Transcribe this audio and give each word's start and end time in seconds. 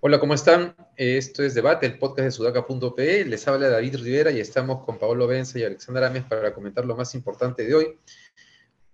Hola, 0.00 0.18
¿cómo 0.18 0.34
están? 0.34 0.74
Esto 0.96 1.44
es 1.44 1.54
Debate, 1.54 1.86
el 1.86 1.98
podcast 1.98 2.24
de 2.24 2.30
sudaca.pe. 2.32 3.24
Les 3.24 3.46
habla 3.46 3.68
David 3.68 3.96
Rivera 3.96 4.30
y 4.32 4.40
estamos 4.40 4.84
con 4.84 4.98
Paolo 4.98 5.28
Benza 5.28 5.58
y 5.58 5.64
Alexander 5.64 6.02
Ames 6.04 6.24
para 6.24 6.52
comentar 6.52 6.84
lo 6.84 6.96
más 6.96 7.14
importante 7.14 7.64
de 7.64 7.74
hoy. 7.74 7.98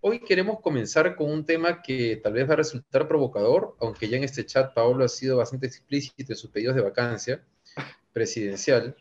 Hoy 0.00 0.20
queremos 0.20 0.60
comenzar 0.60 1.16
con 1.16 1.30
un 1.30 1.46
tema 1.46 1.80
que 1.80 2.16
tal 2.22 2.34
vez 2.34 2.48
va 2.48 2.54
a 2.54 2.56
resultar 2.56 3.08
provocador, 3.08 3.76
aunque 3.80 4.08
ya 4.08 4.18
en 4.18 4.24
este 4.24 4.44
chat 4.44 4.74
Paolo 4.74 5.04
ha 5.04 5.08
sido 5.08 5.38
bastante 5.38 5.66
explícito 5.66 6.32
en 6.32 6.36
sus 6.36 6.50
pedidos 6.50 6.74
de 6.74 6.82
vacancia 6.82 7.42
presidencial. 8.12 8.96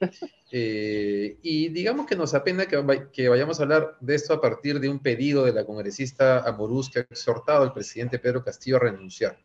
Eh, 0.54 1.38
y 1.42 1.70
digamos 1.70 2.06
que 2.06 2.18
nos 2.18 2.34
apena 2.34 2.66
que, 2.66 3.30
vayamos 3.30 3.60
a 3.60 3.64
hablar 3.64 3.96
de 4.02 4.16
esto 4.16 4.34
a 4.34 4.42
partir 4.42 4.82
de 4.82 4.90
un 4.90 5.00
pedido 5.00 5.46
de 5.46 5.54
la 5.54 5.66
congresista 5.66 6.40
Amorús 6.40 6.90
que 6.90 7.00
ha 7.00 7.02
exhortado 7.04 7.64
al 7.64 7.72
presidente 7.72 8.20
Pedro 8.20 8.44
Castillo 8.44 8.76
a 8.76 8.82
renunciar. 8.82 9.40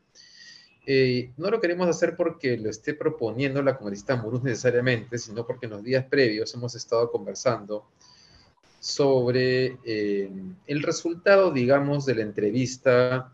Eh, 0.84 1.30
no 1.36 1.48
lo 1.48 1.60
queremos 1.60 1.88
hacer 1.88 2.16
porque 2.16 2.56
lo 2.56 2.70
esté 2.70 2.94
proponiendo 2.94 3.62
la 3.62 3.76
congresista 3.76 4.16
Muruz 4.16 4.42
necesariamente, 4.42 5.18
sino 5.18 5.46
porque 5.46 5.66
en 5.66 5.72
los 5.72 5.84
días 5.84 6.04
previos 6.06 6.54
hemos 6.54 6.74
estado 6.74 7.10
conversando 7.10 7.86
sobre 8.78 9.78
eh, 9.84 10.30
el 10.66 10.82
resultado, 10.82 11.50
digamos, 11.50 12.06
de 12.06 12.14
la 12.14 12.22
entrevista 12.22 13.32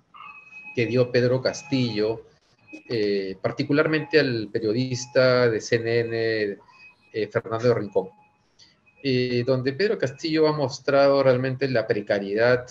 que 0.74 0.86
dio 0.86 1.12
Pedro 1.12 1.42
Castillo, 1.42 2.22
eh, 2.88 3.36
particularmente 3.40 4.18
al 4.18 4.48
periodista 4.52 5.48
de 5.48 5.60
CNN, 5.60 6.58
Fernando 7.30 7.74
Rincón, 7.74 8.08
donde 9.44 9.72
Pedro 9.74 9.98
Castillo 9.98 10.48
ha 10.48 10.56
mostrado 10.56 11.22
realmente 11.22 11.68
la 11.68 11.86
precariedad 11.86 12.66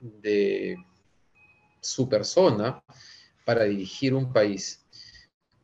de 0.00 0.76
su 1.80 2.08
persona, 2.08 2.82
para 3.44 3.64
dirigir 3.64 4.14
un 4.14 4.32
país. 4.32 4.84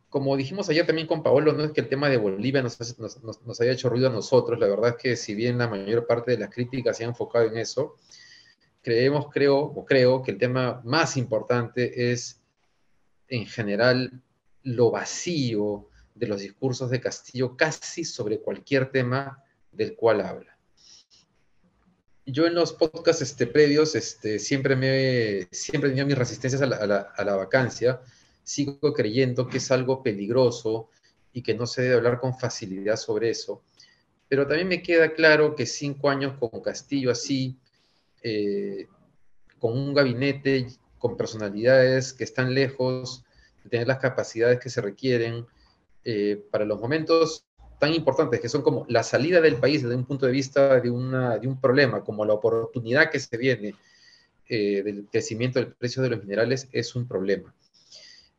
Como 0.09 0.37
dijimos 0.37 0.69
ayer 0.69 0.87
también 0.87 1.07
con 1.07 1.23
Paolo, 1.23 1.53
no 1.53 1.65
es 1.65 1.73
que 1.73 1.83
el 1.83 1.89
tema 1.89 2.09
de 2.09 2.17
Bolivia 2.17 2.63
nos, 2.63 3.61
haya 3.61 3.73
hecho 3.73 3.89
ruido 3.89 4.09
a 4.09 4.13
nosotros, 4.13 4.59
la 4.59 4.67
verdad 4.67 4.91
es 4.91 4.97
que 4.97 5.17
si 5.17 5.35
bien 5.35 5.59
la 5.59 5.69
mayor 5.69 6.07
parte 6.07 6.33
de 6.33 6.39
las 6.39 6.51
críticas 6.51 6.97
se 6.97 7.05
han 7.05 7.11
enfocado 7.11 7.47
en 7.47 7.59
eso, 7.59 7.97
creemos, 8.83 9.27
creo, 9.31 9.59
o 9.59 9.85
creo 9.85 10.23
que 10.23 10.31
el 10.31 10.39
tema 10.39 10.81
más 10.85 11.17
importante 11.17 12.11
es, 12.11 12.41
en 13.29 13.47
general, 13.47 14.23
lo 14.63 14.91
vacío 14.91 15.89
de 16.15 16.27
los 16.27 16.41
discursos 16.41 16.91
de 16.91 17.01
Castillo 17.01 17.57
casi 17.57 18.05
sobre 18.05 18.41
cualquier 18.41 18.91
tema 18.91 19.43
del 19.73 19.95
cual 19.95 20.21
habla 20.21 20.59
yo 22.31 22.47
en 22.47 22.55
los 22.55 22.75
podcasts 22.75 23.23
este, 23.23 23.47
previos 23.47 23.95
este, 23.95 24.39
siempre, 24.39 24.77
me, 24.77 25.49
siempre 25.51 25.91
tenía 25.91 26.05
mis 26.05 26.19
resistencias 26.19 26.61
a 26.61 26.67
la, 26.67 27.37
vacancia. 27.37 28.01
Sigo 28.43 28.93
creyendo 28.93 29.49
que 29.49 29.57
es 29.57 29.71
algo 29.71 30.03
peligroso 30.03 30.91
y 31.33 31.43
que 31.43 31.55
no 31.55 31.67
se 31.67 31.83
debe 31.83 31.95
hablar 31.95 32.21
con 32.21 32.39
facilidad 32.39 32.97
sobre 32.97 33.31
eso. 33.31 33.63
Pero 34.29 34.47
también 34.47 34.69
me 34.69 34.83
queda 34.83 35.15
claro 35.15 35.55
que 35.55 35.65
cinco 35.65 36.11
años 36.11 36.35
con 36.39 36.61
Castillo 36.61 37.11
así, 37.11 37.57
eh, 38.23 38.87
con 39.59 39.73
un 39.73 39.95
gabinete 39.95 40.67
con 40.99 41.17
personalidades 41.17 42.13
que 42.13 42.25
están 42.25 42.55
lejos 42.55 43.25
de 43.65 43.71
tener 43.71 43.87
las 43.87 43.99
capacidades 43.99 44.61
que 44.61 44.71
se 44.71 44.81
requieren 44.81 45.47
eh, 46.05 46.43
para 46.51 46.65
los 46.65 46.81
momentos 46.81 47.45
tan 47.79 47.95
importantes 47.95 48.41
que 48.41 48.49
son 48.49 48.63
como 48.63 48.85
la 48.89 49.03
salida 49.03 49.41
del 49.41 49.57
país 49.57 49.83
desde 49.83 49.95
un 49.95 50.05
punto 50.05 50.27
de 50.27 50.33
vista 50.33 50.81
de, 50.81 50.91
una, 50.91 51.39
de 51.39 51.47
un 51.47 51.61
problema, 51.61 52.03
como 52.03 52.25
la 52.25 52.35
oportunidad 52.35 53.11
que 53.11 53.21
se 53.21 53.37
viene 53.37 53.75
eh, 54.49 54.83
del 54.83 55.07
crecimiento 55.11 55.61
del 55.61 55.73
precio 55.75 56.03
de 56.03 56.11
los 56.11 56.21
minerales, 56.23 56.69
es 56.73 56.97
un 56.97 57.07
problema. 57.07 57.55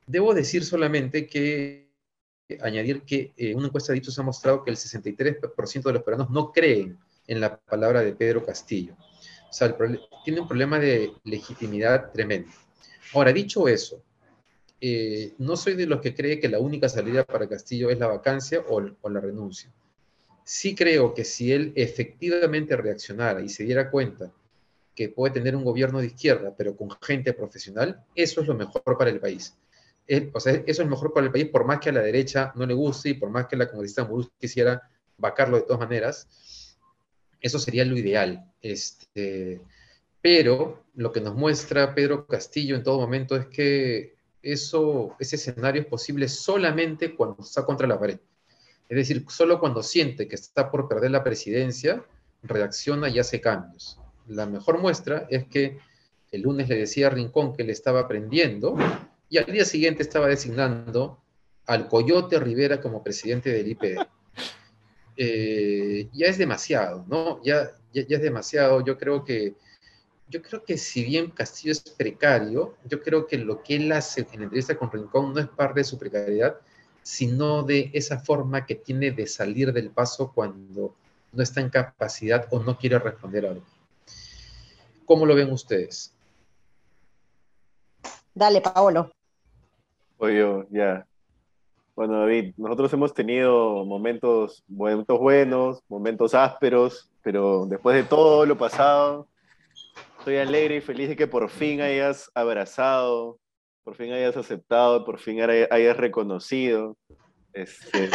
Debo 0.07 0.33
decir 0.33 0.65
solamente 0.65 1.27
que, 1.27 1.87
añadir 2.61 3.03
que 3.03 3.31
eh, 3.37 3.55
una 3.55 3.67
encuesta 3.67 3.93
de 3.93 3.99
Ipsos 3.99 4.17
ha 4.19 4.23
mostrado 4.23 4.63
que 4.63 4.71
el 4.71 4.77
63% 4.77 5.83
de 5.83 5.93
los 5.93 6.03
peruanos 6.03 6.29
no 6.31 6.51
creen 6.51 6.97
en 7.27 7.39
la 7.39 7.57
palabra 7.57 8.01
de 8.01 8.13
Pedro 8.13 8.43
Castillo. 8.43 8.97
O 9.49 9.53
sea, 9.53 9.75
tiene 10.23 10.41
un 10.41 10.47
problema 10.47 10.79
de 10.79 11.13
legitimidad 11.23 12.11
tremendo. 12.11 12.49
Ahora, 13.13 13.33
dicho 13.33 13.67
eso, 13.67 14.03
eh, 14.81 15.33
no 15.39 15.57
soy 15.57 15.75
de 15.75 15.87
los 15.87 15.99
que 15.99 16.15
cree 16.15 16.39
que 16.39 16.47
la 16.47 16.59
única 16.59 16.87
salida 16.87 17.25
para 17.25 17.49
Castillo 17.49 17.89
es 17.89 17.99
la 17.99 18.07
vacancia 18.07 18.63
o, 18.69 18.79
la 18.79 19.19
renuncia. 19.19 19.71
Sí 20.43 20.75
creo 20.75 21.13
que 21.13 21.25
si 21.25 21.51
él 21.51 21.73
efectivamente 21.75 22.75
reaccionara 22.77 23.41
y 23.41 23.49
se 23.49 23.63
diera 23.63 23.89
cuenta 23.89 24.31
que 24.95 25.09
puede 25.09 25.33
tener 25.33 25.55
un 25.55 25.63
gobierno 25.63 25.99
de 25.99 26.07
izquierda, 26.07 26.53
pero 26.57 26.75
con 26.75 26.89
gente 27.01 27.33
profesional, 27.33 28.03
eso 28.15 28.41
es 28.41 28.47
lo 28.47 28.55
mejor 28.55 28.83
para 28.97 29.09
el 29.09 29.19
país. 29.19 29.55
o 30.33 30.39
sea, 30.39 30.63
eso 30.65 30.83
es 30.83 30.89
mejor 30.89 31.13
para 31.13 31.25
el 31.25 31.31
país, 31.31 31.49
por 31.49 31.65
más 31.65 31.79
que 31.79 31.89
a 31.89 31.93
la 31.93 32.01
derecha 32.01 32.51
no 32.55 32.65
le 32.65 32.73
guste 32.73 33.09
y 33.09 33.13
por 33.15 33.29
más 33.29 33.47
que 33.47 33.55
la 33.55 33.69
congresista 33.69 34.05
Muruz 34.05 34.29
quisiera 34.39 34.81
vacarlo 35.17 35.57
de 35.57 35.63
todas 35.63 35.79
maneras, 35.79 36.27
eso 37.41 37.59
sería 37.59 37.85
lo 37.85 37.97
ideal. 37.97 38.51
Este, 38.61 39.61
pero 40.21 40.83
lo 40.95 41.11
que 41.11 41.21
nos 41.21 41.35
muestra 41.35 41.95
Pedro 41.95 42.25
Castillo 42.27 42.75
en 42.75 42.83
todo 42.83 42.99
momento 42.99 43.35
es 43.35 43.47
que 43.47 44.15
eso, 44.41 45.15
ese 45.19 45.35
escenario 45.35 45.81
es 45.81 45.87
posible 45.87 46.27
solamente 46.27 47.15
cuando 47.15 47.37
está 47.41 47.65
contra 47.65 47.87
la 47.87 47.99
pared. 47.99 48.19
Es 48.87 48.97
decir, 48.97 49.25
solo 49.29 49.59
cuando 49.59 49.83
siente 49.83 50.27
que 50.27 50.35
está 50.35 50.71
por 50.71 50.87
perder 50.87 51.11
la 51.11 51.23
presidencia, 51.23 52.03
reacciona 52.43 53.09
y 53.09 53.19
hace 53.19 53.39
cambios. 53.39 53.99
La 54.27 54.45
mejor 54.45 54.79
muestra 54.79 55.27
es 55.29 55.45
que 55.47 55.77
el 56.31 56.41
lunes 56.41 56.69
le 56.69 56.75
decía 56.75 57.07
a 57.07 57.09
Rincón 57.11 57.55
que 57.55 57.63
le 57.63 57.71
estaba 57.71 58.01
aprendiendo 58.01 58.77
y 59.29 59.37
al 59.37 59.45
día 59.45 59.65
siguiente 59.65 60.03
estaba 60.03 60.27
designando 60.27 61.21
al 61.65 61.87
Coyote 61.87 62.39
Rivera 62.39 62.81
como 62.81 63.03
presidente 63.03 63.51
del 63.51 63.67
IPD. 63.67 63.99
Eh, 65.21 66.07
ya 66.13 66.27
es 66.27 66.37
demasiado, 66.37 67.03
¿no? 67.09 67.43
Ya, 67.43 67.71
ya, 67.91 68.07
ya, 68.07 68.15
es 68.15 68.21
demasiado. 68.21 68.79
Yo 68.85 68.97
creo 68.97 69.25
que 69.25 69.53
yo 70.29 70.41
creo 70.41 70.63
que 70.63 70.77
si 70.77 71.03
bien 71.03 71.29
Castillo 71.31 71.73
es 71.73 71.81
precario, 71.81 72.75
yo 72.85 73.01
creo 73.01 73.27
que 73.27 73.37
lo 73.37 73.61
que 73.61 73.75
él 73.75 73.91
hace 73.91 74.21
en 74.21 74.39
la 74.39 74.43
entrevista 74.45 74.77
con 74.77 74.89
Rincón 74.89 75.33
no 75.33 75.41
es 75.41 75.49
parte 75.49 75.81
de 75.81 75.83
su 75.83 75.97
precariedad, 75.97 76.55
sino 77.01 77.63
de 77.63 77.91
esa 77.93 78.19
forma 78.19 78.65
que 78.65 78.75
tiene 78.75 79.11
de 79.11 79.27
salir 79.27 79.73
del 79.73 79.89
paso 79.89 80.31
cuando 80.33 80.95
no 81.33 81.43
está 81.43 81.59
en 81.59 81.69
capacidad 81.69 82.47
o 82.51 82.59
no 82.59 82.77
quiere 82.77 82.97
responder 82.97 83.45
a 83.45 83.49
algo. 83.49 83.65
¿Cómo 85.05 85.25
lo 85.25 85.35
ven 85.35 85.51
ustedes? 85.51 86.13
Dale, 88.33 88.61
Paolo. 88.61 89.11
Oye, 90.17 90.65
ya. 90.69 91.05
Bueno, 91.99 92.17
David, 92.17 92.53
nosotros 92.55 92.93
hemos 92.93 93.13
tenido 93.13 93.83
momentos, 93.83 94.63
momentos 94.69 95.19
buenos, 95.19 95.83
momentos 95.89 96.33
ásperos, 96.33 97.11
pero 97.21 97.65
después 97.65 97.93
de 97.93 98.03
todo 98.03 98.45
lo 98.45 98.57
pasado, 98.57 99.27
Estoy 100.17 100.37
alegre 100.37 100.77
y 100.77 100.81
feliz 100.81 101.09
de 101.09 101.17
que 101.17 101.27
por 101.27 101.49
fin 101.49 101.81
hayas 101.81 102.31
abrazado, 102.33 103.37
por 103.83 103.95
fin 103.95 104.13
hayas 104.13 104.37
aceptado, 104.37 105.03
por 105.03 105.19
fin 105.19 105.41
hayas 105.41 105.97
reconocido. 105.97 106.95
Este... 107.51 108.09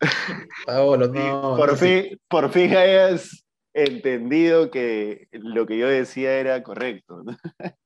Paolo, 0.66 1.08
no. 1.08 1.56
Por, 1.56 1.78
fin, 1.78 2.20
por 2.28 2.50
fin 2.52 2.76
hayas 2.76 3.42
entendido 3.72 4.70
que 4.70 5.28
lo 5.32 5.64
que 5.64 5.78
yo 5.78 5.88
decía 5.88 6.34
era 6.34 6.62
correcto. 6.62 7.22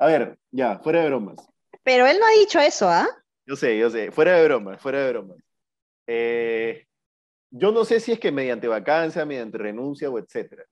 A 0.00 0.06
ver, 0.06 0.36
ya, 0.50 0.80
fuera 0.80 1.02
de 1.02 1.06
bromas. 1.10 1.36
Pero 1.84 2.08
él 2.08 2.18
no 2.18 2.26
ha 2.26 2.40
dicho 2.40 2.58
eso, 2.58 2.88
¿ah? 2.88 3.06
Yo 3.46 3.56
sé, 3.56 3.78
yo 3.78 3.90
sé, 3.90 4.10
fuera 4.12 4.36
de 4.36 4.44
bromas, 4.44 4.80
fuera 4.80 5.04
de 5.04 5.12
bromas. 5.12 5.38
Eh, 6.06 6.86
yo 7.50 7.72
no 7.72 7.84
sé 7.84 8.00
si 8.00 8.12
es 8.12 8.20
que 8.20 8.32
mediante 8.32 8.68
vacancia, 8.68 9.26
mediante 9.26 9.58
renuncia 9.58 10.10
o 10.10 10.18
etcétera. 10.18 10.64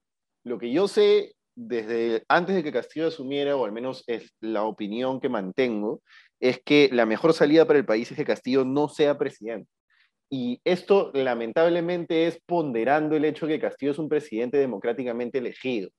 Lo 0.45 0.59
que 0.59 0.73
yo 0.73 0.89
sé 0.89 1.35
desde 1.55 2.25
antes 2.29 2.55
de 2.55 2.63
que 2.63 2.73
Castillo 2.73 3.09
asumiera, 3.09 3.57
o 3.57 3.65
al 3.65 3.73
menos 3.73 4.05
es 4.07 4.33
la 4.41 4.65
opinión 4.65 5.21
que 5.21 5.29
mantengo, 5.29 6.03
es 6.41 6.61
que 6.65 6.89
la 6.93 7.07
mejor 7.07 7.35
salida 7.35 7.67
para 7.67 7.79
el 7.79 7.85
país 7.85 8.11
es 8.11 8.17
que 8.17 8.25
Castillo 8.25 8.65
no 8.65 8.89
sea 8.89 9.19
presidente. 9.19 9.69
Y 10.31 10.61
esto 10.65 11.11
lamentablemente 11.13 12.27
es 12.27 12.41
ponderando 12.47 13.17
el 13.17 13.25
hecho 13.25 13.47
de 13.47 13.55
que 13.55 13.61
Castillo 13.61 13.93
es 13.93 13.99
un 13.99 14.09
presidente 14.09 14.59
democráticamente 14.59 15.39
elegido. 15.39 15.91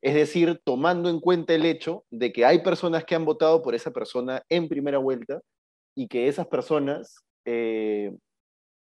Es 0.00 0.14
decir, 0.14 0.60
tomando 0.64 1.10
en 1.10 1.20
cuenta 1.20 1.54
el 1.54 1.64
hecho 1.64 2.04
de 2.10 2.32
que 2.32 2.44
hay 2.44 2.62
personas 2.62 3.04
que 3.04 3.14
han 3.14 3.24
votado 3.24 3.62
por 3.62 3.74
esa 3.74 3.90
persona 3.90 4.42
en 4.48 4.68
primera 4.68 4.98
vuelta 4.98 5.42
y 5.94 6.08
que 6.08 6.28
esas 6.28 6.46
personas 6.46 7.16
eh, 7.44 8.14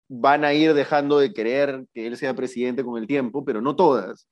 van 0.09 0.43
a 0.43 0.53
ir 0.53 0.73
dejando 0.73 1.19
de 1.19 1.33
querer 1.33 1.85
que 1.93 2.07
él 2.07 2.17
sea 2.17 2.33
presidente 2.33 2.83
con 2.83 2.99
el 2.99 3.07
tiempo, 3.07 3.45
pero 3.45 3.61
no 3.61 3.75
todas. 3.75 4.27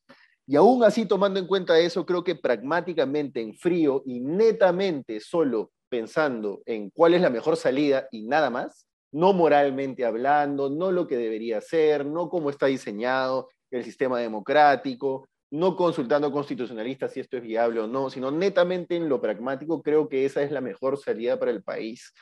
Y 0.46 0.56
aún 0.56 0.84
así, 0.84 1.06
tomando 1.06 1.40
en 1.40 1.48
cuenta 1.48 1.78
eso, 1.78 2.06
creo 2.06 2.24
que 2.24 2.36
pragmáticamente, 2.36 3.42
en 3.42 3.54
frío 3.54 4.02
y 4.06 4.22
netamente 4.22 5.20
solo 5.20 5.72
pensando 5.90 6.62
en 6.66 6.90
cuál 6.90 7.14
es 7.14 7.22
la 7.22 7.30
mejor 7.30 7.58
salida 7.58 8.08
y 8.12 8.24
nada 8.24 8.50
más, 8.50 8.88
no 9.12 9.34
moralmente 9.34 10.06
hablando, 10.06 10.70
no 10.70 10.92
lo 10.92 11.08
que 11.08 11.18
debería 11.18 11.62
ser, 11.62 12.06
no 12.06 12.30
cómo 12.30 12.50
está 12.50 12.68
diseñado 12.68 13.50
el 13.72 13.84
sistema 13.84 14.20
democrático, 14.20 15.28
no 15.52 15.76
consultando 15.76 16.32
constitucionalistas 16.32 17.14
si 17.14 17.20
esto 17.20 17.38
es 17.38 17.44
viable 17.44 17.82
o 17.82 17.88
no, 17.88 18.10
sino 18.10 18.32
netamente 18.32 18.96
en 18.96 19.08
lo 19.08 19.22
pragmático, 19.22 19.82
creo 19.82 20.10
que 20.10 20.26
esa 20.26 20.42
es 20.44 20.52
la 20.52 20.62
mejor 20.62 20.98
salida 20.98 21.40
para 21.40 21.52
el 21.52 21.64
país. 21.64 22.14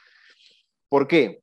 ¿Por 0.89 1.07
qué? 1.07 1.41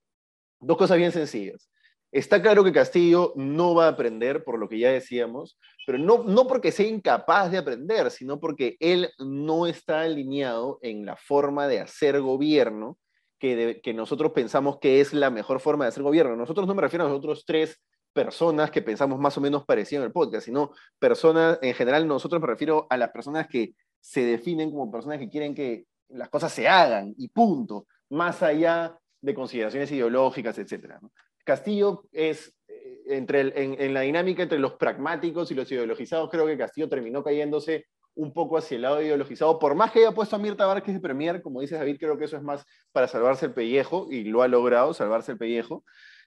Dos 0.60 0.76
cosas 0.76 0.96
bien 0.96 1.12
sencillas. 1.12 1.68
Está 2.12 2.42
claro 2.42 2.62
que 2.62 2.72
Castillo 2.72 3.32
no 3.36 3.74
va 3.74 3.86
a 3.86 3.90
aprender, 3.90 4.44
por 4.44 4.58
lo 4.58 4.68
que 4.68 4.78
ya 4.78 4.92
decíamos, 4.92 5.58
pero 5.86 5.98
no, 5.98 6.24
no 6.24 6.46
porque 6.46 6.70
sea 6.70 6.86
incapaz 6.86 7.50
de 7.50 7.56
aprender, 7.56 8.10
sino 8.10 8.38
porque 8.38 8.76
él 8.80 9.10
no 9.18 9.66
está 9.66 10.02
alineado 10.02 10.78
en 10.82 11.06
la 11.06 11.16
forma 11.16 11.66
de 11.68 11.80
hacer 11.80 12.20
gobierno 12.20 12.98
que, 13.38 13.80
que 13.82 13.94
nosotros 13.94 14.32
pensamos 14.32 14.78
que 14.78 15.00
es 15.00 15.14
la 15.14 15.30
mejor 15.30 15.58
forma 15.60 15.84
de 15.84 15.88
hacer 15.88 16.02
gobierno. 16.02 16.36
Nosotros 16.36 16.66
no 16.66 16.74
me 16.74 16.82
refiero 16.82 17.06
a 17.06 17.08
nosotros 17.08 17.44
tres 17.46 17.80
personas 18.12 18.70
que 18.70 18.82
pensamos 18.82 19.18
más 19.18 19.38
o 19.38 19.40
menos 19.40 19.64
parecido 19.64 20.02
en 20.02 20.06
el 20.06 20.12
podcast, 20.12 20.44
sino 20.44 20.72
personas, 20.98 21.58
en 21.62 21.74
general 21.74 22.06
nosotros 22.06 22.40
me 22.42 22.46
refiero 22.46 22.86
a 22.90 22.98
las 22.98 23.10
personas 23.10 23.48
que 23.48 23.74
se 24.00 24.22
definen 24.24 24.70
como 24.70 24.92
personas 24.92 25.18
que 25.18 25.30
quieren 25.30 25.54
que 25.54 25.86
las 26.08 26.28
cosas 26.28 26.52
se 26.52 26.68
hagan 26.68 27.14
y 27.16 27.28
punto, 27.28 27.86
más 28.10 28.42
allá 28.42 28.98
de 29.22 29.34
consideraciones 29.34 29.90
ideológicas, 29.90 30.58
etc. 30.58 30.96
Castillo 31.44 32.04
es, 32.12 32.54
eh, 32.68 33.02
entre 33.06 33.40
en, 33.40 33.94
la 33.94 34.00
dinámica 34.00 34.42
entre 34.42 34.58
los 34.58 34.74
pragmáticos 34.74 35.50
y 35.50 35.54
los 35.54 35.70
ideologizados, 35.70 36.28
creo 36.28 36.46
que 36.46 36.58
Castillo 36.58 36.88
terminó 36.88 37.22
cayéndose 37.22 37.86
un 38.14 38.34
poco 38.34 38.58
hacia 38.58 38.74
el 38.74 38.82
lado 38.82 39.00
ideologizado, 39.00 39.58
por 39.58 39.74
más 39.74 39.90
que 39.90 40.00
haya 40.00 40.12
puesto 40.12 40.36
a 40.36 40.38
Mirta 40.38 40.66
Vázquez 40.66 40.94
de 40.94 41.00
Premier, 41.00 41.40
como 41.40 41.62
dice 41.62 41.76
David, 41.76 41.96
creo 41.98 42.18
que 42.18 42.26
eso 42.26 42.36
es 42.36 42.42
más 42.42 42.66
para 42.92 43.08
salvarse 43.08 43.46
el 43.46 43.54
pellejo, 43.54 44.08
y 44.10 44.24
lo 44.24 44.42
ha 44.42 44.48
logrado, 44.48 44.92
salvarse 44.92 45.32
el 45.32 45.38
pellejo. 45.38 45.82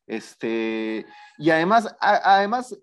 Este, 0.07 1.05
y 1.37 1.49
además, 1.51 1.95
además, 1.99 2.75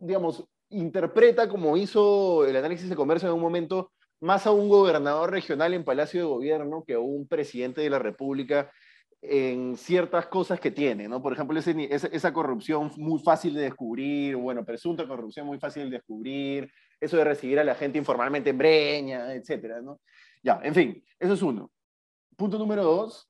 digamos, 0.00 0.44
interpreta 0.70 1.48
como 1.48 1.76
hizo 1.76 2.46
el 2.46 2.56
análisis 2.56 2.88
de 2.88 2.96
comercio 2.96 3.28
en 3.28 3.34
un 3.34 3.40
momento 3.40 3.92
más 4.20 4.46
a 4.46 4.52
un 4.52 4.68
gobernador 4.68 5.30
regional 5.30 5.74
en 5.74 5.84
Palacio 5.84 6.20
de 6.20 6.26
Gobierno 6.26 6.84
que 6.86 6.94
a 6.94 6.98
un 6.98 7.28
presidente 7.28 7.80
de 7.80 7.90
la 7.90 7.98
República 7.98 8.70
en 9.20 9.76
ciertas 9.76 10.26
cosas 10.26 10.60
que 10.60 10.70
tiene, 10.70 11.08
¿no? 11.08 11.20
Por 11.20 11.32
ejemplo, 11.32 11.58
esa, 11.58 12.32
corrupción 12.32 12.90
muy 12.96 13.20
fácil 13.20 13.54
de 13.54 13.62
descubrir, 13.62 14.36
bueno, 14.36 14.64
presunta 14.64 15.08
corrupción 15.08 15.46
muy 15.46 15.58
fácil 15.58 15.84
de 15.84 15.96
descubrir, 15.96 16.70
eso 17.00 17.16
de 17.16 17.24
recibir 17.24 17.58
a 17.58 17.64
la 17.64 17.74
gente 17.74 17.98
informalmente 17.98 18.50
en 18.50 18.58
Breña, 18.58 19.34
etcétera, 19.34 19.80
¿no? 19.80 20.00
Ya, 20.42 20.60
en 20.62 20.74
fin, 20.74 21.04
eso 21.18 21.34
es 21.34 21.42
uno. 21.42 21.70
Punto 22.36 22.58
número 22.58 22.84
dos, 22.84 23.28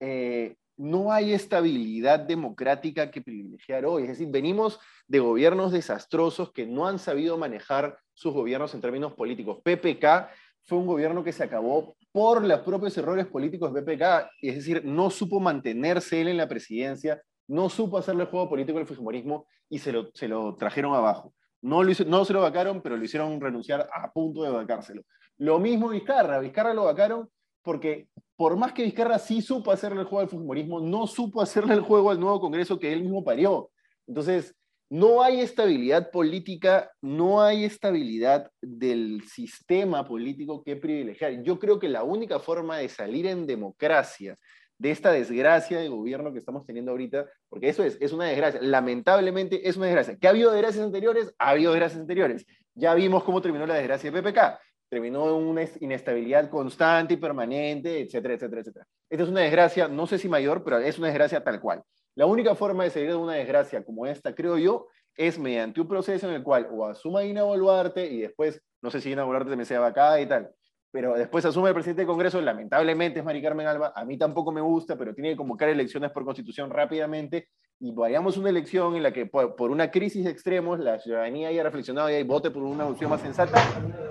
eh, 0.00 0.56
no 0.76 1.12
hay 1.12 1.32
estabilidad 1.32 2.18
democrática 2.18 3.10
que 3.10 3.22
privilegiar 3.22 3.86
hoy. 3.86 4.02
Es 4.02 4.08
decir, 4.08 4.28
venimos 4.30 4.80
de 5.06 5.20
gobiernos 5.20 5.70
desastrosos 5.70 6.52
que 6.52 6.66
no 6.66 6.88
han 6.88 6.98
sabido 6.98 7.38
manejar 7.38 7.98
sus 8.14 8.34
gobiernos 8.34 8.74
en 8.74 8.80
términos 8.80 9.12
políticos. 9.14 9.60
PPK 9.62 10.28
fue 10.64 10.78
un 10.78 10.86
gobierno 10.86 11.24
que 11.24 11.32
se 11.32 11.44
acabó 11.44 11.96
por 12.12 12.44
los 12.44 12.60
propios 12.60 12.96
errores 12.98 13.26
políticos 13.26 13.72
de 13.72 13.82
PPK, 13.82 14.30
es 14.42 14.56
decir, 14.56 14.84
no 14.84 15.10
supo 15.10 15.40
mantenerse 15.40 16.20
él 16.20 16.28
en 16.28 16.36
la 16.36 16.48
presidencia, 16.48 17.22
no 17.48 17.68
supo 17.68 17.98
hacerle 17.98 18.26
juego 18.26 18.48
político 18.48 18.78
al 18.78 18.86
fujimorismo 18.86 19.46
y 19.68 19.78
se 19.78 19.92
lo, 19.92 20.10
se 20.14 20.28
lo 20.28 20.54
trajeron 20.56 20.94
abajo. 20.94 21.34
No, 21.62 21.82
lo 21.82 21.92
no 22.06 22.24
se 22.24 22.32
lo 22.32 22.40
vacaron, 22.40 22.82
pero 22.82 22.96
lo 22.96 23.04
hicieron 23.04 23.40
renunciar 23.40 23.88
a 23.92 24.12
punto 24.12 24.42
de 24.42 24.50
vacárselo. 24.50 25.02
Lo 25.38 25.58
mismo 25.58 25.88
Vizcarra, 25.88 26.40
Vizcarra 26.40 26.74
lo 26.74 26.84
vacaron 26.84 27.28
porque 27.62 28.08
por 28.36 28.56
más 28.56 28.72
que 28.72 28.82
Vizcarra 28.82 29.18
sí 29.18 29.40
supo 29.40 29.70
hacerle 29.70 30.00
el 30.00 30.06
juego 30.06 30.20
al 30.20 30.28
fujimorismo, 30.28 30.80
no 30.80 31.06
supo 31.06 31.40
hacerle 31.40 31.74
el 31.74 31.80
juego 31.80 32.10
al 32.10 32.20
nuevo 32.20 32.40
Congreso 32.40 32.78
que 32.78 32.92
él 32.92 33.02
mismo 33.02 33.24
parió. 33.24 33.70
Entonces, 34.06 34.54
no 34.92 35.22
hay 35.22 35.40
estabilidad 35.40 36.10
política, 36.10 36.92
no 37.00 37.40
hay 37.40 37.64
estabilidad 37.64 38.50
del 38.60 39.22
sistema 39.26 40.06
político 40.06 40.62
que 40.62 40.76
privilegiar. 40.76 41.42
Yo 41.42 41.58
creo 41.58 41.78
que 41.78 41.88
la 41.88 42.02
única 42.02 42.38
forma 42.38 42.76
de 42.76 42.90
salir 42.90 43.24
en 43.24 43.46
democracia 43.46 44.36
de 44.76 44.90
esta 44.90 45.10
desgracia 45.10 45.78
de 45.78 45.88
gobierno 45.88 46.30
que 46.30 46.38
estamos 46.38 46.66
teniendo 46.66 46.90
ahorita, 46.90 47.24
porque 47.48 47.70
eso 47.70 47.82
es, 47.82 47.96
es 48.02 48.12
una 48.12 48.26
desgracia, 48.26 48.60
lamentablemente 48.60 49.66
es 49.66 49.78
una 49.78 49.86
desgracia. 49.86 50.18
¿Que 50.18 50.26
ha 50.26 50.30
habido 50.30 50.52
desgracias 50.52 50.84
anteriores? 50.84 51.32
Ha 51.38 51.48
habido 51.48 51.72
desgracias 51.72 52.00
anteriores. 52.02 52.44
Ya 52.74 52.92
vimos 52.92 53.24
cómo 53.24 53.40
terminó 53.40 53.64
la 53.64 53.76
desgracia 53.76 54.10
de 54.10 54.22
PPK. 54.22 54.60
Terminó 54.90 55.34
una 55.34 55.62
inestabilidad 55.80 56.50
constante 56.50 57.14
y 57.14 57.16
permanente, 57.16 57.98
etcétera, 57.98 58.34
etcétera, 58.34 58.60
etcétera. 58.60 58.86
Esta 59.08 59.24
es 59.24 59.30
una 59.30 59.40
desgracia, 59.40 59.88
no 59.88 60.06
sé 60.06 60.18
si 60.18 60.28
mayor, 60.28 60.62
pero 60.62 60.80
es 60.80 60.98
una 60.98 61.06
desgracia 61.06 61.42
tal 61.42 61.62
cual. 61.62 61.82
La 62.14 62.26
única 62.26 62.54
forma 62.54 62.84
de 62.84 62.90
salir 62.90 63.08
de 63.08 63.16
una 63.16 63.34
desgracia 63.34 63.84
como 63.84 64.06
esta, 64.06 64.34
creo 64.34 64.58
yo, 64.58 64.88
es 65.16 65.38
mediante 65.38 65.80
un 65.80 65.88
proceso 65.88 66.28
en 66.28 66.34
el 66.34 66.42
cual 66.42 66.68
o 66.70 66.86
asuma 66.86 67.20
Dina 67.20 67.42
Boluarte 67.42 68.06
y 68.06 68.20
después, 68.20 68.62
no 68.80 68.90
sé 68.90 69.00
si 69.00 69.10
Dina 69.10 69.24
Boluarte 69.24 69.50
también 69.50 69.66
se 69.66 69.76
acá 69.76 70.20
y 70.20 70.26
tal, 70.26 70.50
pero 70.90 71.14
después 71.14 71.44
asume 71.44 71.68
el 71.68 71.74
presidente 71.74 72.02
del 72.02 72.08
Congreso, 72.08 72.40
lamentablemente 72.40 73.20
es 73.20 73.24
Mari 73.24 73.42
Carmen 73.42 73.66
Alba, 73.66 73.92
a 73.94 74.04
mí 74.04 74.18
tampoco 74.18 74.52
me 74.52 74.60
gusta, 74.60 74.96
pero 74.96 75.14
tiene 75.14 75.30
que 75.30 75.36
convocar 75.36 75.68
elecciones 75.68 76.10
por 76.10 76.24
constitución 76.24 76.70
rápidamente 76.70 77.48
y 77.84 77.90
vayamos 77.90 78.36
a 78.36 78.40
una 78.40 78.50
elección 78.50 78.94
en 78.94 79.02
la 79.02 79.12
que 79.12 79.26
por, 79.26 79.70
una 79.70 79.90
crisis 79.90 80.24
de 80.24 80.30
extremos 80.30 80.78
la 80.78 81.00
ciudadanía 81.00 81.48
haya 81.48 81.64
reflexionado 81.64 82.08
y 82.10 82.22
vote 82.22 82.52
por 82.52 82.62
una 82.62 82.86
opción 82.86 83.10
más 83.10 83.20
sensata. 83.20 83.60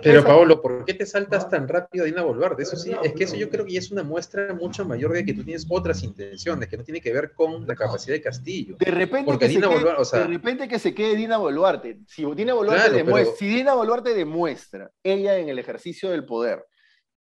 Pero 0.03 0.25
Paolo, 0.25 0.61
¿por 0.61 0.83
qué 0.83 0.93
te 0.93 1.05
saltas 1.05 1.49
tan 1.49 1.69
rápido 1.69 2.03
a 2.03 2.07
Dina 2.07 2.21
Boluarte? 2.21 2.63
Eso 2.63 2.75
sí, 2.75 2.91
es 3.01 3.13
que 3.13 3.23
eso 3.23 3.37
yo 3.37 3.49
creo 3.49 3.65
que 3.65 3.77
es 3.77 3.89
una 3.89 4.03
muestra 4.03 4.53
mucho 4.53 4.83
mayor 4.83 5.13
de 5.13 5.23
que 5.23 5.33
tú 5.33 5.45
tienes 5.45 5.65
otras 5.69 6.03
intenciones, 6.03 6.67
que 6.67 6.75
no 6.75 6.83
tiene 6.83 6.99
que 6.99 7.13
ver 7.13 7.33
con 7.33 7.65
la 7.65 7.73
capacidad 7.73 8.13
de 8.13 8.21
Castillo. 8.21 8.75
De 8.77 8.91
repente, 8.91 9.37
que, 9.37 9.47
se 9.47 9.61
quede, 9.61 10.19
de 10.19 10.27
repente 10.27 10.67
que 10.67 10.79
se 10.79 10.93
quede 10.93 11.15
Dina 11.15 11.37
Boluarte. 11.37 12.01
Si 12.07 12.25
Dina 12.35 12.53
Boluarte, 12.53 12.91
demuestra, 12.91 13.35
si 13.37 13.47
Dina 13.47 13.73
Boluarte 13.73 14.13
demuestra, 14.13 14.91
ella 15.01 15.37
en 15.37 15.47
el 15.47 15.59
ejercicio 15.59 16.09
del 16.09 16.25
poder, 16.25 16.65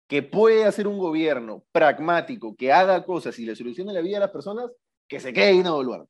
que 0.08 0.24
puede 0.24 0.66
hacer 0.66 0.88
un 0.88 0.98
gobierno 0.98 1.64
pragmático, 1.72 2.56
que 2.56 2.74
haga 2.74 3.06
cosas 3.06 3.38
y 3.38 3.46
le 3.46 3.56
solucione 3.56 3.94
la 3.94 4.02
vida 4.02 4.18
a 4.18 4.22
las 4.22 4.32
personas, 4.32 4.72
que 5.08 5.20
se 5.20 5.32
quede 5.32 5.52
Dina 5.52 5.70
Boluarte. 5.70 6.10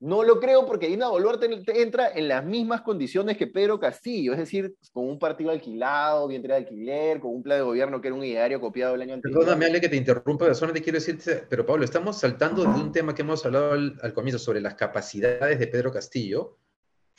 No 0.00 0.22
lo 0.22 0.38
creo 0.38 0.64
porque 0.64 0.86
Dina 0.86 1.08
Boluarte 1.08 1.48
entra 1.74 2.12
en 2.14 2.28
las 2.28 2.44
mismas 2.44 2.82
condiciones 2.82 3.36
que 3.36 3.48
Pedro 3.48 3.80
Castillo, 3.80 4.32
es 4.32 4.38
decir, 4.38 4.76
con 4.92 5.08
un 5.08 5.18
partido 5.18 5.50
alquilado, 5.50 6.28
vientre 6.28 6.52
de 6.52 6.58
alquiler, 6.60 7.18
con 7.18 7.34
un 7.34 7.42
plan 7.42 7.58
de 7.58 7.64
gobierno 7.64 8.00
que 8.00 8.06
era 8.06 8.14
un 8.14 8.24
ideario 8.24 8.60
copiado 8.60 8.92
del 8.92 9.02
año 9.02 9.14
anterior. 9.14 9.40
Perdóname, 9.40 9.66
Ale, 9.66 9.80
que 9.80 9.88
te 9.88 9.96
interrumpa, 9.96 10.54
solamente 10.54 10.82
quiero 10.82 10.98
decirte, 10.98 11.44
pero 11.48 11.66
Pablo, 11.66 11.84
estamos 11.84 12.16
saltando 12.20 12.62
de 12.62 12.68
un 12.68 12.92
tema 12.92 13.12
que 13.12 13.22
hemos 13.22 13.44
hablado 13.44 13.72
al, 13.72 13.98
al 14.00 14.12
comienzo 14.12 14.38
sobre 14.38 14.60
las 14.60 14.74
capacidades 14.74 15.58
de 15.58 15.66
Pedro 15.66 15.90
Castillo, 15.90 16.58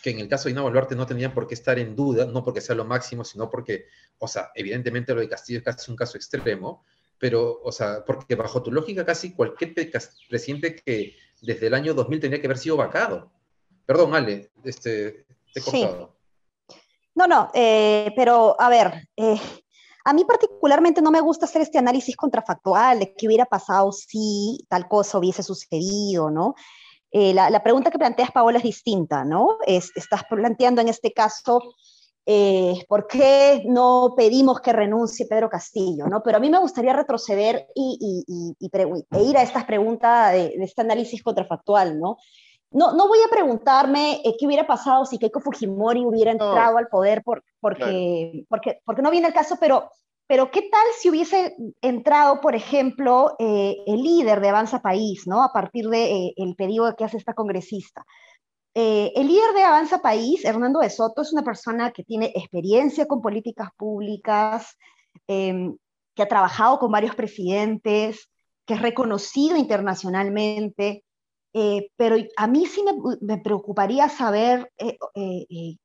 que 0.02 0.12
en 0.12 0.20
el 0.20 0.30
caso 0.30 0.46
de 0.46 0.52
Dina 0.52 0.62
Boluarte 0.62 0.96
no 0.96 1.06
tendrían 1.06 1.34
por 1.34 1.48
qué 1.48 1.56
estar 1.56 1.78
en 1.80 1.98
duda, 1.98 2.26
no 2.28 2.46
porque 2.46 2.62
sea 2.62 2.76
lo 2.76 2.86
máximo, 2.86 3.26
sino 3.26 3.50
porque, 3.50 3.88
o 4.20 4.28
sea, 4.30 4.52
evidentemente 4.56 5.14
lo 5.14 5.20
de 5.20 5.28
Castillo 5.28 5.60
es 5.60 5.66
casi 5.66 5.92
un 5.92 5.98
caso 5.98 6.16
extremo, 6.16 6.86
pero, 7.18 7.60
o 7.62 7.72
sea, 7.74 8.06
porque 8.06 8.36
bajo 8.36 8.64
tu 8.64 8.72
lógica 8.72 9.06
casi 9.06 9.34
cualquier 9.34 9.74
presidente 10.30 10.78
que 10.78 11.18
desde 11.42 11.68
el 11.68 11.74
año 11.74 11.94
2000 11.94 12.20
tenía 12.20 12.40
que 12.40 12.48
haber 12.48 12.58
sido 12.58 12.78
vacado. 12.78 13.32
Perdón, 13.86 14.14
Ale, 14.14 14.52
este, 14.64 15.26
te 15.54 15.60
he 15.60 15.64
cortado. 15.64 16.16
No, 17.16 17.28
no, 17.28 17.50
eh, 17.54 18.14
pero 18.16 18.56
a 18.60 18.70
ver, 18.70 19.10
eh, 19.18 19.40
a 20.06 20.14
mí 20.14 20.24
particularmente 20.26 21.02
no 21.02 21.12
me 21.12 21.22
gusta 21.22 21.46
hacer 21.46 21.62
este 21.62 21.78
análisis 21.78 22.16
contrafactual 22.16 23.00
de 23.00 23.14
qué 23.16 23.28
hubiera 23.28 23.46
pasado 23.46 23.92
si 23.92 24.66
tal 24.70 24.88
cosa 24.88 25.18
hubiese 25.18 25.44
sucedido, 25.44 26.30
¿no? 26.30 26.56
Eh, 27.12 27.34
la, 27.34 27.64
pregunta 27.64 27.90
que 27.90 27.98
planteas, 27.98 28.32
Paola, 28.32 28.60
es 28.60 28.64
distinta, 28.64 29.26
¿no? 29.26 29.58
estás 29.66 30.24
planteando 30.30 30.80
en 30.80 30.90
este 30.90 31.12
caso, 31.12 31.60
eh, 32.32 32.86
¿por 32.88 33.08
qué 33.08 33.64
no 33.66 34.14
pedimos 34.16 34.62
que 34.62 34.72
renuncie 34.72 35.26
Pedro 35.26 35.50
Castillo? 35.50 36.06
¿no? 36.06 36.22
Pero 36.22 36.38
a 36.38 36.40
mí 36.40 36.48
me 36.48 36.60
gustaría 36.60 36.94
retroceder 36.94 37.66
y, 37.74 38.24
e 39.10 39.24
ir 39.24 39.36
a 39.36 39.42
estas 39.42 39.66
preguntas 39.66 40.34
de, 40.34 40.54
este 40.60 40.82
análisis 40.82 41.24
contrafactual, 41.24 42.00
¿no? 42.00 42.18
No, 42.70 42.94
no 42.94 43.08
voy 43.08 43.18
a 43.26 43.32
preguntarme 43.32 44.22
eh, 44.24 44.36
qué 44.38 44.46
hubiera 44.46 44.68
pasado 44.68 45.06
si 45.06 45.18
Keiko 45.18 45.40
Fujimori 45.40 46.06
hubiera 46.06 46.32
entrado 46.32 46.78
al 46.78 46.88
poder 46.88 47.24
por, 47.24 47.44
porque, 47.60 48.46
porque, 48.48 48.80
porque 48.86 49.02
no 49.02 49.10
viene 49.10 49.30
el 49.30 49.34
caso, 49.34 49.58
pero 49.60 49.90
pero 50.28 50.52
¿qué 50.52 50.62
tal 50.72 50.86
si 51.00 51.10
hubiese 51.10 51.56
entrado, 51.82 52.40
por 52.42 52.54
ejemplo, 52.54 53.36
eh, 53.40 53.78
el 53.88 54.04
líder 54.04 54.42
de 54.42 54.50
Avanza 54.50 54.84
País, 54.84 55.26
¿no? 55.26 55.44
A 55.44 55.52
partir 55.52 55.90
del 55.90 56.12
de, 56.12 56.34
eh, 56.38 56.56
pedido 56.56 56.96
que 56.96 57.04
hace 57.04 57.18
esta 57.18 57.34
congresista. 57.34 58.06
Eh, 58.82 59.12
el 59.14 59.28
líder 59.28 59.54
de 59.54 59.64
Avanza 59.64 60.02
País, 60.02 60.46
Hernando 60.46 60.80
de 60.80 60.90
Soto, 60.90 61.22
es 61.22 61.34
una 61.34 61.44
persona 61.44 61.92
que 61.92 62.06
tiene 62.06 62.32
experiencia 62.34 63.08
con 63.08 63.22
políticas 63.22 63.72
públicas, 63.76 64.78
em, 65.28 65.76
que 66.16 66.24
ha 66.24 66.30
trabajado 66.30 66.80
con 66.80 66.90
varios 66.90 67.14
presidentes, 67.14 68.30
que 68.66 68.76
es 68.76 68.82
reconocido 68.82 69.58
internacionalmente, 69.58 71.04
eh, 71.52 71.90
pero 71.98 72.16
a 72.38 72.48
mí 72.48 72.66
sí 72.68 72.82
me, 73.20 73.38
preocuparía 73.40 74.08
saber 74.08 74.72
eh, 74.78 74.98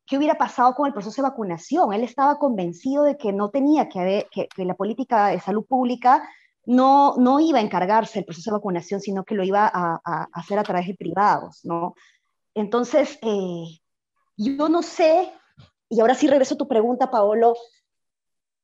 qué 0.07 0.17
hubiera 0.17 0.37
pasado 0.39 0.75
con 0.77 0.87
el 0.87 0.93
proceso 0.93 1.21
de 1.21 1.29
vacunación. 1.31 1.93
Él 1.93 2.05
estaba 2.05 2.39
convencido 2.39 3.03
de 3.03 3.17
que 3.17 3.33
no 3.33 3.51
tenía 3.51 3.89
que 3.89 3.99
haber, 3.99 4.29
que, 4.31 4.47
la 4.65 4.75
política 4.77 5.29
de 5.29 5.41
salud 5.41 5.65
pública 5.67 6.29
no, 6.65 7.17
no 7.17 7.41
iba 7.41 7.59
a 7.59 7.63
encargarse 7.63 8.21
el 8.21 8.25
proceso 8.25 8.51
de 8.51 8.59
vacunación, 8.59 9.01
sino 9.01 9.25
que 9.25 9.35
lo 9.35 9.43
iba 9.43 9.69
a, 9.75 10.29
hacer 10.33 10.61
a 10.61 10.63
través 10.63 10.87
de 10.87 10.95
privados, 10.95 11.61
¿no? 11.65 11.95
Entonces, 12.55 13.19
eh, 13.23 13.81
yo 14.37 14.69
no 14.69 14.83
sé, 14.83 15.33
y 15.89 16.01
ahora 16.01 16.15
sí 16.15 16.27
regreso 16.27 16.55
a 16.55 16.59
tu 16.59 16.69
pregunta, 16.69 17.11
Paolo, 17.11 17.55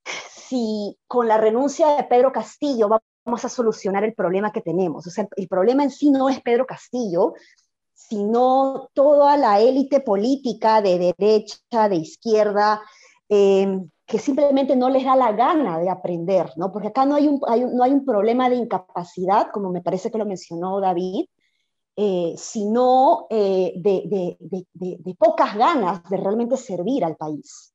si 0.04 0.96
con 1.06 1.28
la 1.28 1.36
renuncia 1.36 1.96
de 1.96 2.04
Pedro 2.04 2.32
Castillo 2.32 2.88
vamos 3.24 3.44
a 3.44 3.48
solucionar 3.48 4.04
el 4.04 4.14
problema 4.14 4.52
que 4.52 4.60
tenemos. 4.60 5.06
O 5.06 5.10
sea, 5.10 5.28
el 5.36 5.48
problema 5.48 5.84
en 5.84 5.90
sí 5.90 6.10
no 6.10 6.28
es 6.28 6.40
Pedro 6.40 6.66
Castillo, 6.66 7.34
sino 7.94 8.88
toda 8.94 9.36
la 9.36 9.60
élite 9.60 10.00
política 10.00 10.80
de 10.80 11.14
derecha, 11.16 11.88
de 11.88 11.96
izquierda, 11.96 12.80
eh, 13.28 13.80
que 14.06 14.18
simplemente 14.18 14.74
no 14.74 14.90
les 14.90 15.04
da 15.04 15.14
la 15.14 15.30
gana 15.32 15.78
de 15.78 15.88
aprender, 15.88 16.50
¿no? 16.56 16.72
Porque 16.72 16.88
acá 16.88 17.06
no 17.06 17.14
hay 17.14 17.28
un, 17.28 17.40
no 17.72 17.84
hay 17.84 17.92
un 17.92 18.04
problema 18.04 18.50
de 18.50 18.56
incapacidad, 18.56 19.48
como 19.52 19.70
me 19.70 19.82
parece 19.82 20.10
que 20.10 20.18
lo 20.18 20.26
mencionó 20.26 20.80
David, 20.80 21.26
eh, 22.02 22.34
sino 22.38 23.26
eh, 23.28 23.74
de, 23.76 24.38
de, 24.40 24.66
de, 24.72 25.14
pocas 25.16 25.54
ganas 25.54 26.02
de 26.08 26.16
realmente 26.16 26.56
servir 26.56 27.04
al 27.04 27.14
país. 27.16 27.74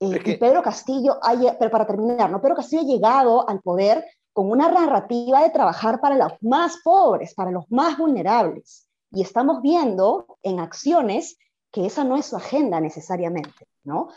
Eh, 0.00 0.20
y 0.24 0.36
Pedro 0.38 0.60
Castillo, 0.60 1.20
pero 1.56 1.70
para 1.70 1.86
terminar, 1.86 2.32
¿no? 2.32 2.40
Pedro 2.40 2.56
Castillo 2.56 2.82
ha 2.82 2.84
llegado 2.84 3.48
al 3.48 3.60
poder 3.60 4.04
con 4.32 4.50
una 4.50 4.68
narrativa 4.72 5.44
de 5.44 5.50
trabajar 5.50 6.00
para 6.00 6.16
los 6.16 6.32
más 6.40 6.78
pobres, 6.82 7.32
para 7.34 7.52
los 7.52 7.70
más 7.70 7.96
vulnerables. 7.96 8.88
Y 9.12 9.22
estamos 9.22 9.62
viendo 9.62 10.36
en 10.42 10.58
acciones 10.58 11.38
que 11.70 11.86
esa 11.86 12.02
no 12.02 12.16
es 12.16 12.26
su 12.26 12.34
agenda 12.34 12.80
necesariamente, 12.80 13.68
¿no? 13.84 14.08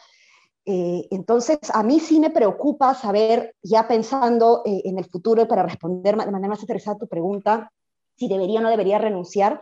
Eh, 0.66 1.08
entonces, 1.12 1.60
a 1.76 1.84
mí 1.84 2.00
sí 2.00 2.20
me 2.20 2.32
preocupa 2.32 2.96
saber, 2.96 3.56
ya 3.62 3.88
pensando 3.88 4.64
eh, 4.66 4.82
en 4.86 4.98
el 4.98 5.06
futuro, 5.06 5.48
para 5.48 5.62
responder 5.62 6.18
de 6.18 6.32
manera 6.32 6.50
más 6.50 6.62
interesada 6.62 6.96
a 6.96 7.00
tu 7.02 7.08
pregunta, 7.08 7.72
si 8.18 8.28
debería 8.28 8.60
o 8.60 8.64
no 8.64 8.70
debería 8.70 8.98
renunciar. 8.98 9.62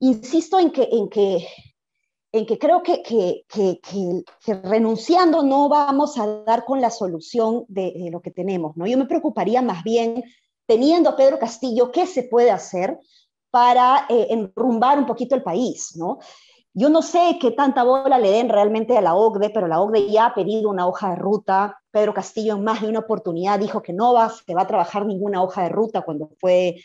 Insisto 0.00 0.58
en 0.58 0.70
que, 0.70 0.88
en 0.90 1.08
que, 1.08 1.46
en 2.32 2.46
que 2.46 2.58
creo 2.58 2.82
que, 2.82 3.02
que, 3.02 3.44
que, 3.48 4.54
renunciando 4.62 5.42
no 5.42 5.68
vamos 5.68 6.18
a 6.18 6.26
dar 6.44 6.64
con 6.64 6.80
la 6.80 6.90
solución 6.90 7.64
de, 7.68 8.08
lo 8.10 8.20
que 8.20 8.30
tenemos. 8.30 8.76
¿no? 8.76 8.86
Yo 8.86 8.98
me 8.98 9.06
preocuparía 9.06 9.62
más 9.62 9.82
bien, 9.84 10.24
teniendo 10.66 11.10
a 11.10 11.16
Pedro 11.16 11.38
Castillo, 11.38 11.92
qué 11.92 12.06
se 12.06 12.24
puede 12.24 12.50
hacer 12.50 12.98
para 13.50 14.06
eh, 14.08 14.26
enrumbar 14.30 14.98
un 14.98 15.06
poquito 15.06 15.36
el 15.36 15.42
país. 15.42 15.94
¿no? 15.96 16.18
Yo 16.76 16.88
no 16.88 17.02
sé 17.02 17.38
qué 17.40 17.52
tanta 17.52 17.84
bola 17.84 18.18
le 18.18 18.32
den 18.32 18.48
realmente 18.48 18.98
a 18.98 19.00
la 19.00 19.14
OCDE, 19.14 19.50
pero 19.50 19.68
la 19.68 19.80
OCDE 19.80 20.10
ya 20.10 20.26
ha 20.26 20.34
pedido 20.34 20.70
una 20.70 20.88
hoja 20.88 21.10
de 21.10 21.16
ruta. 21.16 21.80
Pedro 21.92 22.12
Castillo 22.12 22.56
en 22.56 22.64
más 22.64 22.82
de 22.82 22.88
una 22.88 22.98
oportunidad 22.98 23.60
dijo 23.60 23.80
que 23.80 23.92
no 23.92 24.12
va, 24.12 24.28
se 24.28 24.54
va 24.54 24.62
a 24.62 24.66
trabajar 24.66 25.06
ninguna 25.06 25.40
hoja 25.40 25.62
de 25.62 25.68
ruta 25.68 26.02
cuando 26.02 26.30
fue, 26.40 26.82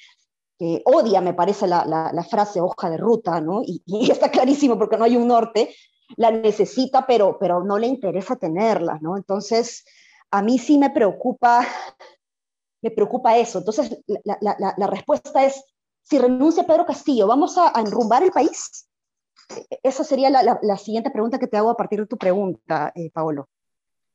que 0.59 0.81
odia, 0.85 1.21
me 1.21 1.33
parece, 1.33 1.65
la, 1.67 2.27
frase 2.29 2.61
hoja 2.61 2.89
de 2.89 2.97
ruta, 2.97 3.41
¿no? 3.41 3.61
Y, 3.63 3.81
está 4.11 4.29
clarísimo 4.29 4.77
porque 4.77 4.97
no 4.97 5.05
hay 5.05 5.15
un 5.15 5.27
norte, 5.27 5.73
la 6.17 6.31
necesita, 6.31 7.07
pero, 7.07 7.37
pero 7.39 7.63
no 7.63 7.77
le 7.79 7.87
interesa 7.87 8.35
tenerla, 8.35 8.99
¿no? 9.01 9.17
Entonces, 9.17 9.85
a 10.31 10.41
mí 10.41 10.59
sí 10.59 10.77
me 10.77 10.89
preocupa, 10.89 11.65
me 12.83 12.91
preocupa 12.91 13.37
eso. 13.37 13.59
Entonces, 13.59 13.97
la, 14.25 14.37
la 14.77 14.87
respuesta 14.87 15.45
es, 15.45 15.63
si 16.03 16.17
renuncia 16.17 16.65
Pedro 16.65 16.85
Castillo, 16.85 17.27
¿vamos 17.27 17.57
a, 17.57 17.71
enrumbar 17.79 18.23
el 18.23 18.31
país? 18.31 18.85
esa 19.83 20.03
sería 20.03 20.29
la, 20.29 20.77
siguiente 20.77 21.09
pregunta 21.09 21.39
que 21.39 21.47
te 21.47 21.57
hago 21.57 21.69
a 21.69 21.77
partir 21.77 21.99
de 21.99 22.05
tu 22.05 22.17
pregunta, 22.17 22.91
eh, 22.95 23.09
Paolo. 23.11 23.49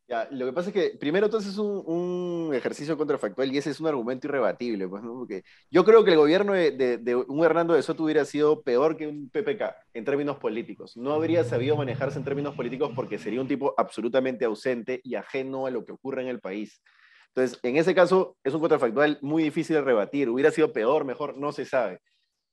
Ya, 0.06 0.28
lo 0.30 0.44
que 0.44 0.52
pasa 0.52 0.68
es 0.68 0.74
que 0.74 0.98
primero 0.98 1.26
entonces 1.26 1.52
es 1.52 1.58
un, 1.58 2.50
ejercicio 2.54 2.96
contrafactual 2.98 3.52
y 3.52 3.58
ese 3.58 3.70
es 3.70 3.80
un 3.80 3.86
argumento 3.86 4.26
irrebatible, 4.26 4.86
pues, 4.86 5.02
¿no? 5.02 5.14
Porque 5.14 5.44
yo 5.70 5.82
creo 5.84 6.04
que 6.04 6.10
el 6.10 6.18
gobierno 6.18 6.52
de, 6.52 7.24
un 7.26 7.42
Hernando 7.42 7.72
de 7.72 7.82
Soto 7.82 8.04
hubiera 8.04 8.24
sido 8.26 8.62
peor 8.62 8.96
que 8.96 9.06
un 9.06 9.30
PPK 9.30 9.74
en 9.94 10.04
términos 10.04 10.36
políticos. 10.36 10.96
No 10.96 11.12
habría 11.12 11.42
sabido 11.42 11.76
manejarse 11.76 12.18
en 12.18 12.24
términos 12.24 12.54
políticos 12.54 12.92
porque 12.94 13.18
sería 13.18 13.40
un 13.40 13.48
tipo 13.48 13.74
absolutamente 13.78 14.44
ausente 14.44 15.00
y 15.02 15.14
ajeno 15.14 15.66
a 15.66 15.70
lo 15.70 15.84
que 15.86 15.92
ocurre 15.92 16.22
en 16.22 16.28
el 16.28 16.40
país. 16.40 16.82
Entonces, 17.28 17.58
en 17.62 17.76
ese 17.76 17.94
caso, 17.94 18.36
es 18.44 18.52
un 18.52 18.60
contrafactual 18.60 19.18
muy 19.22 19.42
difícil 19.42 19.76
de 19.76 19.82
rebatir. 19.82 20.28
Hubiera 20.28 20.50
sido 20.50 20.72
peor, 20.72 21.04
mejor, 21.04 21.36
no 21.38 21.50
se 21.52 21.64
sabe 21.64 22.00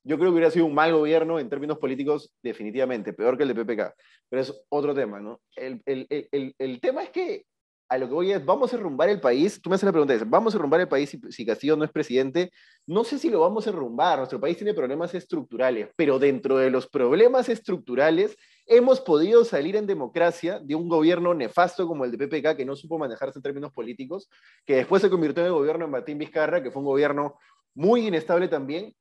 yo 0.04 0.18
creo 0.18 0.30
que 0.30 0.34
hubiera 0.34 0.52
sido 0.52 0.66
un 0.66 0.74
mal 0.74 0.94
gobierno 0.94 1.40
en 1.40 1.50
términos 1.50 1.78
políticos, 1.78 2.34
definitivamente, 2.42 3.14
peor 3.14 3.38
que 3.38 3.44
el 3.44 3.54
de 3.54 3.66
PPK. 3.66 3.94
Pero 4.30 4.42
es 4.42 4.66
otro 4.70 4.96
tema, 4.96 5.20
¿no? 5.20 5.42
El, 5.56 5.82
el, 5.86 6.08
el, 6.10 6.56
el 6.58 6.80
tema 6.80 7.04
es 7.04 7.10
que 7.10 7.46
a 7.92 7.98
lo 7.98 8.08
que 8.08 8.14
voy 8.14 8.32
es, 8.32 8.46
vamos 8.46 8.74
a 8.74 8.78
derrumbar 8.78 9.10
el 9.10 9.20
país. 9.20 9.62
Tú 9.62 9.70
me 9.70 9.76
haces 9.76 9.86
la 9.86 9.92
pregunta, 9.92 10.16
¿vamos 10.26 10.54
a 10.54 10.58
derrumbar 10.58 10.80
el 10.80 10.88
país 10.88 11.10
si, 11.10 11.20
si, 11.30 11.46
Castillo 11.46 11.76
no 11.76 11.84
es 11.84 11.92
presidente? 11.92 12.50
No 12.88 13.04
sé 13.04 13.20
si 13.20 13.30
lo 13.30 13.42
vamos 13.42 13.68
a 13.68 13.72
derrumbar. 13.72 14.18
Nuestro 14.18 14.40
país 14.40 14.56
tiene 14.56 14.74
problemas 14.74 15.14
estructurales, 15.14 15.90
pero 15.98 16.18
dentro 16.18 16.58
de 16.58 16.72
los 16.72 16.88
problemas 16.88 17.50
estructurales 17.50 18.38
hemos 18.66 19.02
podido 19.02 19.44
salir 19.44 19.76
en 19.76 19.88
democracia 19.88 20.62
de 20.64 20.74
un 20.74 20.88
gobierno 20.88 21.34
nefasto 21.34 21.86
como 21.86 22.06
el 22.06 22.12
de 22.12 22.26
PPK, 22.30 22.56
que 22.56 22.66
no 22.66 22.78
supo 22.78 22.98
manejarse 22.98 23.40
en 23.40 23.44
términos 23.44 23.74
políticos, 23.74 24.30
que 24.66 24.78
después 24.78 25.02
se 25.02 25.10
convirtió 25.10 25.44
en 25.44 25.48
el 25.48 25.54
gobierno 25.54 25.84
de 25.84 25.92
Martín 25.92 26.18
Vizcarra, 26.18 26.64
que 26.64 26.72
fue 26.72 26.80
un 26.80 26.88
gobierno 26.88 27.36
muy 27.76 28.08
inestable 28.08 28.48
también, 28.48 28.96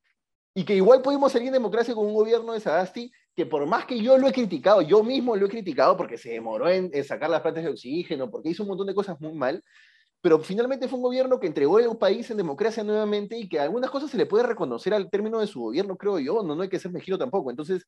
y 0.55 0.65
que 0.65 0.75
igual 0.75 1.03
pudimos 1.03 1.33
salir 1.33 1.49
en 1.49 1.55
democracia 1.55 1.95
con 1.95 2.07
un 2.07 2.15
gobierno 2.15 2.53
de 2.53 2.61
Sagasti 2.61 3.13
que 3.37 3.47
por 3.47 3.65
más 3.67 3.87
que 3.87 4.03
yo 4.03 4.19
lo 4.19 4.29
he 4.29 4.33
criticado, 4.33 4.83
yo 4.83 5.03
mismo 5.03 5.37
lo 5.37 5.47
he 5.47 5.49
criticado 5.49 5.97
porque 5.97 6.19
se 6.19 6.31
demoró 6.31 6.69
en, 6.69 6.93
sacar 7.05 7.31
las 7.31 7.41
plantas 7.41 7.65
de 7.65 7.71
oxígeno, 7.71 8.31
porque 8.31 8.51
hizo 8.51 8.65
un 8.65 8.71
montón 8.71 8.89
de 8.89 8.95
cosas 8.95 9.21
muy 9.21 9.33
mal, 9.33 9.63
pero 10.21 10.41
finalmente 10.41 10.89
fue 10.89 10.99
un 10.99 11.05
gobierno 11.05 11.39
que 11.39 11.47
entregó 11.47 11.79
el 11.79 11.97
país 11.97 12.31
en 12.31 12.37
democracia 12.37 12.83
nuevamente 12.83 13.39
y 13.39 13.49
que 13.49 13.61
algunas 13.61 13.91
cosas 13.91 14.11
se 14.11 14.17
le 14.17 14.27
puede 14.27 14.45
reconocer 14.45 14.93
al 14.93 15.09
término 15.09 15.39
de 15.39 15.47
su 15.47 15.61
gobierno, 15.61 15.97
creo 15.97 16.19
yo, 16.19 16.43
no, 16.43 16.55
no 16.55 16.63
hay 16.63 16.69
que 16.69 16.79
ser 16.79 16.91
mejiro 16.91 17.17
tampoco. 17.17 17.51
Entonces, 17.51 17.87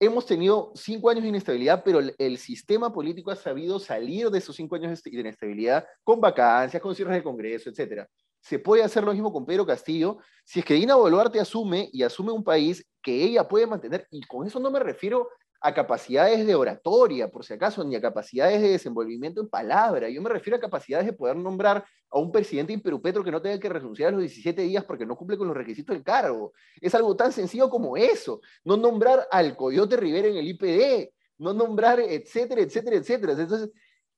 hemos 0.00 0.26
tenido 0.26 0.72
cinco 0.74 1.08
años 1.08 1.22
de 1.22 1.30
inestabilidad, 1.30 1.82
pero 1.84 2.00
el, 2.00 2.14
el, 2.18 2.36
sistema 2.36 2.92
político 2.92 3.30
ha 3.30 3.36
sabido 3.36 3.78
salir 3.78 4.28
de 4.30 4.38
esos 4.38 4.56
cinco 4.56 4.74
años 4.76 5.02
de 5.02 5.10
inestabilidad 5.10 5.86
con 6.04 6.20
vacancias, 6.20 6.82
con 6.82 6.94
cierres 6.94 7.14
de 7.16 7.22
Congreso, 7.22 7.70
etcétera 7.70 8.06
se 8.46 8.60
puede 8.60 8.84
hacer 8.84 9.02
lo 9.02 9.12
mismo 9.12 9.32
con 9.32 9.44
Pedro 9.44 9.66
Castillo 9.66 10.18
si 10.44 10.60
es 10.60 10.64
que 10.64 10.74
Dina 10.74 10.94
Boluarte 10.94 11.40
asume 11.40 11.90
y 11.92 12.04
asume 12.04 12.30
un 12.30 12.44
país 12.44 12.86
que 13.02 13.24
ella 13.24 13.48
puede 13.48 13.66
mantener, 13.66 14.06
y 14.08 14.22
con 14.22 14.46
eso 14.46 14.60
no 14.60 14.70
me 14.70 14.78
refiero 14.78 15.28
a 15.60 15.74
capacidades 15.74 16.46
de 16.46 16.54
oratoria, 16.54 17.28
por 17.28 17.44
si 17.44 17.54
acaso, 17.54 17.82
ni 17.82 17.96
a 17.96 18.00
capacidades 18.00 18.62
de 18.62 18.68
desenvolvimiento 18.68 19.40
en 19.40 19.48
palabra. 19.48 20.08
Yo 20.08 20.22
me 20.22 20.30
refiero 20.30 20.56
a 20.56 20.60
capacidades 20.60 21.06
de 21.06 21.12
poder 21.12 21.34
nombrar 21.34 21.84
a 22.08 22.18
un 22.20 22.30
presidente 22.30 22.72
imperupetro 22.72 23.24
que 23.24 23.32
no 23.32 23.42
tenga 23.42 23.58
que 23.58 23.68
renunciar 23.68 24.10
a 24.10 24.12
los 24.12 24.20
17 24.20 24.62
días 24.62 24.84
porque 24.84 25.04
no 25.04 25.16
cumple 25.16 25.36
con 25.36 25.48
los 25.48 25.56
requisitos 25.56 25.96
del 25.96 26.04
cargo. 26.04 26.52
Es 26.80 26.94
algo 26.94 27.16
tan 27.16 27.32
sencillo 27.32 27.68
como 27.68 27.96
eso. 27.96 28.40
No 28.62 28.76
nombrar 28.76 29.26
al 29.32 29.56
Coyote 29.56 29.96
Rivera 29.96 30.28
en 30.28 30.36
el 30.36 30.46
IPD, 30.46 31.10
no 31.38 31.52
nombrar, 31.52 31.98
etcétera, 31.98 32.60
etcétera, 32.60 32.96
etcétera. 32.96 33.32
Entonces, 33.32 33.70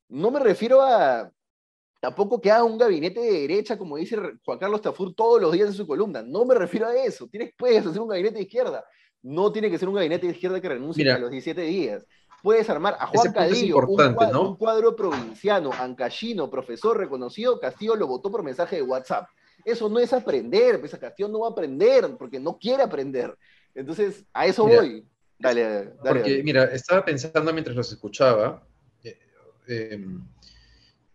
no 0.09 0.31
me 0.31 0.41
refiero 0.41 0.83
a, 0.83 1.33
Tampoco 2.01 2.41
que 2.41 2.51
haga 2.51 2.65
un 2.65 2.79
gabinete 2.79 3.21
de 3.21 3.41
derecha, 3.41 3.77
como 3.77 3.97
dice 3.97 4.17
Juan 4.45 4.59
Carlos 4.59 4.81
Tafur 4.81 5.15
todos 5.15 5.41
los 5.41 5.53
días 5.53 5.69
en 5.69 5.75
su 5.75 5.87
columna. 5.87 6.23
No 6.23 6.45
me 6.45 6.55
refiero 6.55 6.87
a 6.87 6.95
eso. 6.95 7.27
Tienes, 7.27 7.53
puedes 7.57 7.85
hacer 7.85 8.01
un 8.01 8.09
gabinete 8.09 8.37
de 8.37 8.43
izquierda. 8.43 8.85
No 9.23 9.51
tiene 9.51 9.69
que 9.69 9.79
ser 9.79 9.89
un 9.89 9.97
gabinete 9.97 10.27
de 10.27 10.33
izquierda 10.33 10.61
que 10.61 10.69
renuncie 10.69 11.11
a 11.11 11.19
los 11.19 11.31
17 11.31 11.61
días. 11.63 12.07
Puedes 12.41 12.71
armar 12.71 12.97
a 13.01 13.09
Juan 13.09 13.33
Cadillo, 13.33 13.79
un 13.79 14.15
cuadro, 14.15 14.51
un 14.51 14.57
cuadro, 14.57 14.95
provinciano, 14.95 15.73
ancallino, 15.73 16.49
profesor 16.49 16.97
reconocido. 16.97 17.59
Castillo 17.59 17.97
lo 17.97 18.07
votó 18.07 18.31
por 18.31 18.45
mensaje 18.45 18.77
de 18.77 18.83
WhatsApp. 18.83 19.29
Eso 19.65 19.89
no 19.89 19.99
es 19.99 20.13
aprender, 20.13 20.79
pues 20.79 20.97
Castillo 20.97 21.29
no 21.29 21.41
va 21.41 21.49
a 21.49 21.51
aprender 21.51 22.17
porque 22.17 22.39
no 22.39 22.57
quiere 22.57 22.85
aprender. 22.85 23.37
Entonces, 23.75 24.25
a 24.33 24.47
eso 24.47 24.65
voy. 24.69 25.05
Dale, 25.37 25.63
dale. 25.63 25.93
Porque, 26.01 26.43
mira, 26.45 26.65
estaba 26.65 27.05
pensando 27.05 27.53
mientras 27.53 27.77
los 27.77 27.91
escuchaba. 27.91 28.63
Eh, 29.03 29.19
em, 29.67 30.25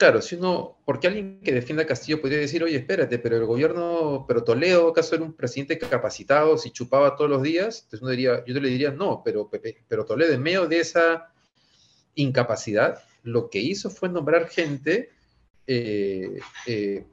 claro, 0.03 0.21
si 0.21 0.35
uno, 0.35 0.79
porque 0.83 1.07
alguien 1.07 1.39
que 1.39 1.53
defienda 1.53 1.83
a 1.83 1.87
Castillo 1.87 2.19
podría 2.19 2.39
decir, 2.39 2.61
oye, 2.61 2.75
espérate, 2.75 3.19
pero 3.19 3.37
el 3.37 3.45
gobierno, 3.45 4.25
pero 4.27 4.43
Toledo, 4.43 4.89
¿acaso 4.89 5.15
era 5.15 5.23
un 5.23 5.31
presidente 5.31 5.79
capacitado 5.79 6.57
si 6.57 6.71
chupaba 6.71 7.15
todos 7.15 7.29
los 7.29 7.41
días? 7.41 7.83
Entonces 7.83 8.01
uno 8.01 8.11
diría, 8.11 8.43
yo 8.45 8.59
le 8.59 8.67
diría, 8.67 8.91
no, 8.91 9.21
pero, 9.23 9.49
pero 9.87 10.03
Toledo, 10.03 10.33
en 10.33 10.41
medio 10.41 10.67
de 10.67 10.81
esa 10.81 11.31
incapacidad, 12.15 13.01
lo 13.23 13.49
que 13.49 13.59
hizo 13.59 13.89
fue 13.89 14.09
nombrar 14.09 14.49
gente 14.49 15.09
eh, 15.67 16.37
eh, 16.67 17.05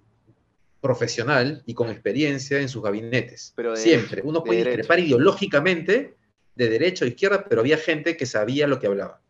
profesional 0.80 1.62
y 1.66 1.74
con 1.74 1.90
experiencia 1.90 2.58
en 2.58 2.68
sus 2.68 2.82
gabinetes. 2.82 3.52
Pero 3.54 3.76
Siempre. 3.76 4.20
Uno 4.24 4.42
puede 4.42 4.64
discrepar 4.64 4.98
ideológicamente 4.98 6.16
de 6.56 6.68
derecha 6.68 7.04
o 7.04 7.08
izquierda, 7.08 7.44
pero 7.48 7.60
había 7.60 7.76
gente 7.76 8.16
que 8.16 8.26
sabía 8.26 8.66
lo 8.66 8.80
que 8.80 8.88
hablaba. 8.88 9.22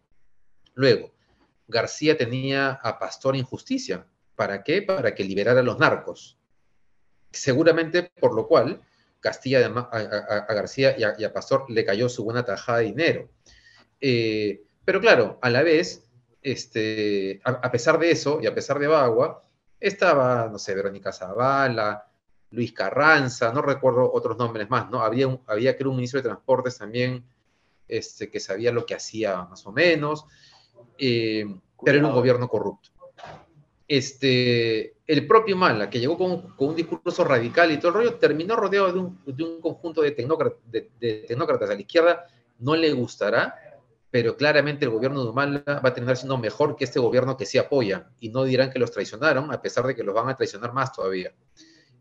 Luego, 0.72 1.12
García 1.70 2.16
tenía 2.16 2.72
a 2.82 2.98
Pastor 2.98 3.36
en 3.36 3.44
justicia. 3.44 4.06
¿Para 4.34 4.62
qué? 4.62 4.82
Para 4.82 5.14
que 5.14 5.24
liberara 5.24 5.60
a 5.60 5.62
los 5.62 5.78
narcos. 5.78 6.38
Seguramente 7.30 8.10
por 8.20 8.34
lo 8.34 8.46
cual 8.46 8.82
Castilla 9.20 9.66
a, 9.66 10.54
García 10.54 10.96
y 10.98 11.24
a, 11.24 11.32
Pastor 11.32 11.66
le 11.68 11.84
cayó 11.84 12.08
su 12.08 12.24
buena 12.24 12.44
tajada 12.44 12.78
de 12.78 12.84
dinero. 12.84 13.28
Eh, 14.00 14.62
pero 14.84 15.00
claro, 15.00 15.38
a 15.42 15.50
la 15.50 15.62
vez, 15.62 16.04
este, 16.42 17.40
a, 17.44 17.70
pesar 17.70 17.98
de 17.98 18.10
eso 18.10 18.40
y 18.42 18.46
a 18.46 18.54
pesar 18.54 18.78
de 18.78 18.86
Bagua, 18.86 19.44
estaba, 19.78 20.48
no 20.50 20.58
sé, 20.58 20.74
Verónica 20.74 21.12
Zavala, 21.12 22.06
Luis 22.50 22.72
Carranza, 22.72 23.52
no 23.52 23.62
recuerdo 23.62 24.10
otros 24.12 24.36
nombres 24.36 24.68
más, 24.68 24.90
¿no? 24.90 25.02
Había, 25.02 25.28
un, 25.28 25.40
había 25.46 25.76
creo, 25.76 25.90
un 25.90 25.96
ministro 25.96 26.18
de 26.18 26.28
Transportes 26.28 26.78
también 26.78 27.24
este, 27.86 28.30
que 28.30 28.40
sabía 28.40 28.72
lo 28.72 28.86
que 28.86 28.94
hacía 28.94 29.44
más 29.44 29.66
o 29.66 29.72
menos, 29.72 30.24
eh, 31.00 31.46
pero 31.82 31.98
era 31.98 32.06
un 32.06 32.14
gobierno 32.14 32.48
corrupto. 32.48 32.90
Este, 33.88 34.94
el 35.06 35.26
propio 35.26 35.56
Mala, 35.56 35.90
que 35.90 35.98
llegó 35.98 36.16
con, 36.16 36.54
un 36.56 36.76
discurso 36.76 37.24
radical 37.24 37.72
y 37.72 37.78
todo 37.78 37.88
el 37.88 37.94
rollo, 37.94 38.14
terminó 38.14 38.54
rodeado 38.54 38.92
de 38.92 39.42
un, 39.42 39.60
conjunto 39.60 40.02
de, 40.02 40.10
de, 40.10 41.24
tecnócratas 41.26 41.70
a 41.70 41.74
la 41.74 41.80
izquierda, 41.80 42.26
no 42.60 42.76
le 42.76 42.92
gustará, 42.92 43.56
pero 44.10 44.36
claramente 44.36 44.84
el 44.84 44.90
gobierno 44.90 45.24
de 45.24 45.30
Humala 45.30 45.62
va 45.66 45.88
a 45.88 45.94
terminar 45.94 46.16
siendo 46.16 46.38
mejor 46.38 46.76
que 46.76 46.84
este 46.84 47.00
gobierno 47.00 47.36
que 47.36 47.46
sí 47.46 47.58
apoya, 47.58 48.10
y 48.20 48.28
no 48.28 48.44
dirán 48.44 48.70
que 48.70 48.78
los 48.78 48.92
traicionaron, 48.92 49.52
a 49.52 49.60
pesar 49.60 49.86
de 49.86 49.96
que 49.96 50.04
los 50.04 50.14
van 50.14 50.28
a 50.28 50.36
traicionar 50.36 50.72
más 50.72 50.92
todavía. 50.92 51.32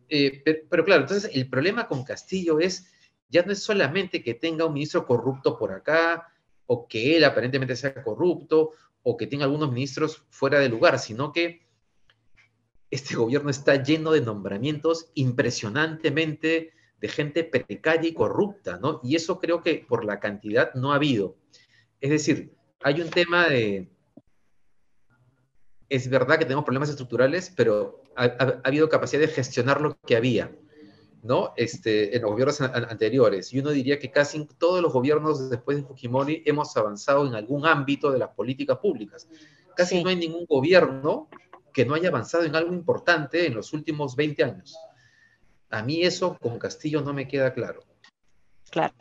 Eh, 0.10 0.44
pero, 0.70 0.84
claro, 0.84 1.04
entonces 1.04 1.32
el 1.34 1.50
problema 1.50 1.88
con 1.88 2.04
Castillo 2.04 2.60
es, 2.60 2.88
ya 3.30 3.44
no 3.44 3.52
es 3.52 3.64
solamente 3.64 4.24
que 4.24 4.34
tenga 4.34 4.66
un 4.66 4.74
ministro 4.74 5.06
corrupto 5.06 5.58
por 5.58 5.72
acá, 5.72 6.28
o 6.66 6.88
que 6.88 7.18
él 7.18 7.24
aparentemente 7.24 7.76
sea 7.76 8.04
corrupto, 8.04 8.74
o 9.10 9.18
que 9.18 9.26
tenga 9.26 9.46
algunos 9.46 9.72
ministros 9.72 10.24
fuera 10.30 10.60
de 10.60 10.70
lugar, 10.70 11.00
sino 11.00 11.34
que 11.34 11.68
este 12.92 13.16
gobierno 13.16 13.50
está 13.50 13.82
lleno 13.82 14.12
de 14.12 14.22
nombramientos 14.22 15.10
impresionantemente 15.16 16.74
de 17.02 17.08
gente 17.08 17.44
precaria 17.44 18.08
y 18.08 18.14
corrupta, 18.14 18.78
¿no? 18.78 19.00
Y 19.04 19.16
eso 19.16 19.40
creo 19.40 19.64
que 19.64 19.84
por 19.88 20.06
la 20.06 20.20
cantidad 20.20 20.76
no 20.76 20.92
ha 20.92 20.98
habido. 20.98 21.38
Es 22.00 22.12
decir, 22.12 22.54
hay 22.84 23.02
un 23.02 23.10
tema 23.10 23.48
de... 23.48 23.90
Es 25.90 26.08
verdad 26.08 26.38
que 26.38 26.46
tenemos 26.46 26.66
problemas 26.66 26.90
estructurales, 26.90 27.52
pero 27.56 28.04
ha, 28.16 28.62
habido 28.64 28.90
capacidad 28.90 29.22
de 29.22 29.28
gestionar 29.28 29.82
lo 29.82 29.98
que 30.02 30.18
había, 30.18 30.56
¿no? 31.24 31.54
Este, 31.56 32.16
en 32.16 32.22
los 32.22 32.32
gobiernos 32.32 32.62
anteriores. 32.62 33.54
Y 33.54 33.60
uno 33.60 33.72
diría 33.72 34.00
que 34.00 34.12
casi 34.12 34.38
en 34.38 34.48
todos 34.48 34.82
los 34.82 34.94
gobiernos 34.94 35.50
después 35.50 35.78
de 35.78 35.84
Fujimori 35.84 36.44
hemos 36.46 36.76
avanzado 36.78 37.28
en 37.28 37.36
algún 37.36 37.66
ámbito 37.66 38.12
de 38.12 38.20
las 38.20 38.30
políticas 38.30 38.78
públicas. 38.78 39.28
Casi 39.76 40.04
no 40.04 40.10
hay 40.10 40.16
ningún 40.16 40.46
gobierno 40.46 41.30
que 41.74 41.86
no 41.86 41.94
haya 41.94 42.10
avanzado 42.10 42.44
en 42.44 42.56
algo 42.56 42.74
importante 42.74 43.46
en 43.46 43.56
los 43.56 43.74
últimos 43.74 44.16
20 44.16 44.44
años. 44.44 44.78
A 45.70 45.84
mí 45.84 46.02
eso 46.02 46.38
con 46.38 46.58
Castillo 46.58 47.02
no 47.02 47.14
me 47.14 47.28
queda 47.28 47.54
claro. 47.54 47.84
Claro. 48.70 48.94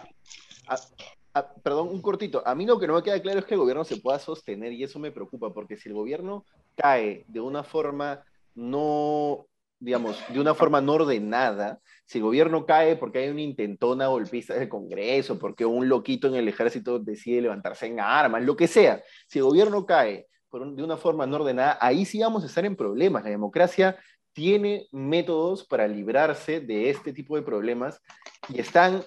Ah, 1.34 1.46
perdón, 1.62 1.88
un 1.88 2.02
cortito. 2.02 2.42
A 2.46 2.54
mí 2.54 2.66
lo 2.66 2.78
que 2.78 2.86
no 2.86 2.94
me 2.94 3.02
queda 3.02 3.20
claro 3.20 3.38
es 3.38 3.44
que 3.44 3.54
el 3.54 3.60
gobierno 3.60 3.84
se 3.84 3.98
pueda 3.98 4.18
sostener 4.18 4.72
y 4.72 4.82
eso 4.82 4.98
me 4.98 5.12
preocupa, 5.12 5.52
porque 5.52 5.76
si 5.76 5.88
el 5.88 5.94
gobierno 5.94 6.44
cae 6.76 7.24
de 7.28 7.40
una 7.40 7.62
forma 7.62 8.24
no, 8.54 9.46
digamos, 9.78 10.18
de 10.30 10.40
una 10.40 10.54
forma 10.54 10.80
no 10.80 10.94
ordenada, 10.94 11.80
si 12.08 12.18
el 12.18 12.24
gobierno 12.24 12.64
cae 12.64 12.96
porque 12.96 13.18
hay 13.18 13.28
una 13.28 13.42
intentona 13.42 14.06
golpista 14.06 14.54
del 14.54 14.70
Congreso, 14.70 15.38
porque 15.38 15.66
un 15.66 15.90
loquito 15.90 16.26
en 16.26 16.36
el 16.36 16.48
ejército 16.48 16.98
decide 16.98 17.42
levantarse 17.42 17.84
en 17.84 18.00
armas, 18.00 18.42
lo 18.42 18.56
que 18.56 18.66
sea, 18.66 19.02
si 19.26 19.40
el 19.40 19.44
gobierno 19.44 19.84
cae 19.84 20.26
de 20.50 20.82
una 20.82 20.96
forma 20.96 21.26
no 21.26 21.36
ordenada, 21.36 21.76
ahí 21.82 22.06
sí 22.06 22.18
vamos 22.20 22.42
a 22.42 22.46
estar 22.46 22.64
en 22.64 22.76
problemas. 22.76 23.24
La 23.24 23.28
democracia 23.28 23.94
tiene 24.32 24.86
métodos 24.90 25.66
para 25.66 25.86
librarse 25.86 26.60
de 26.60 26.88
este 26.88 27.12
tipo 27.12 27.36
de 27.36 27.42
problemas 27.42 28.00
y 28.48 28.58
están 28.58 29.02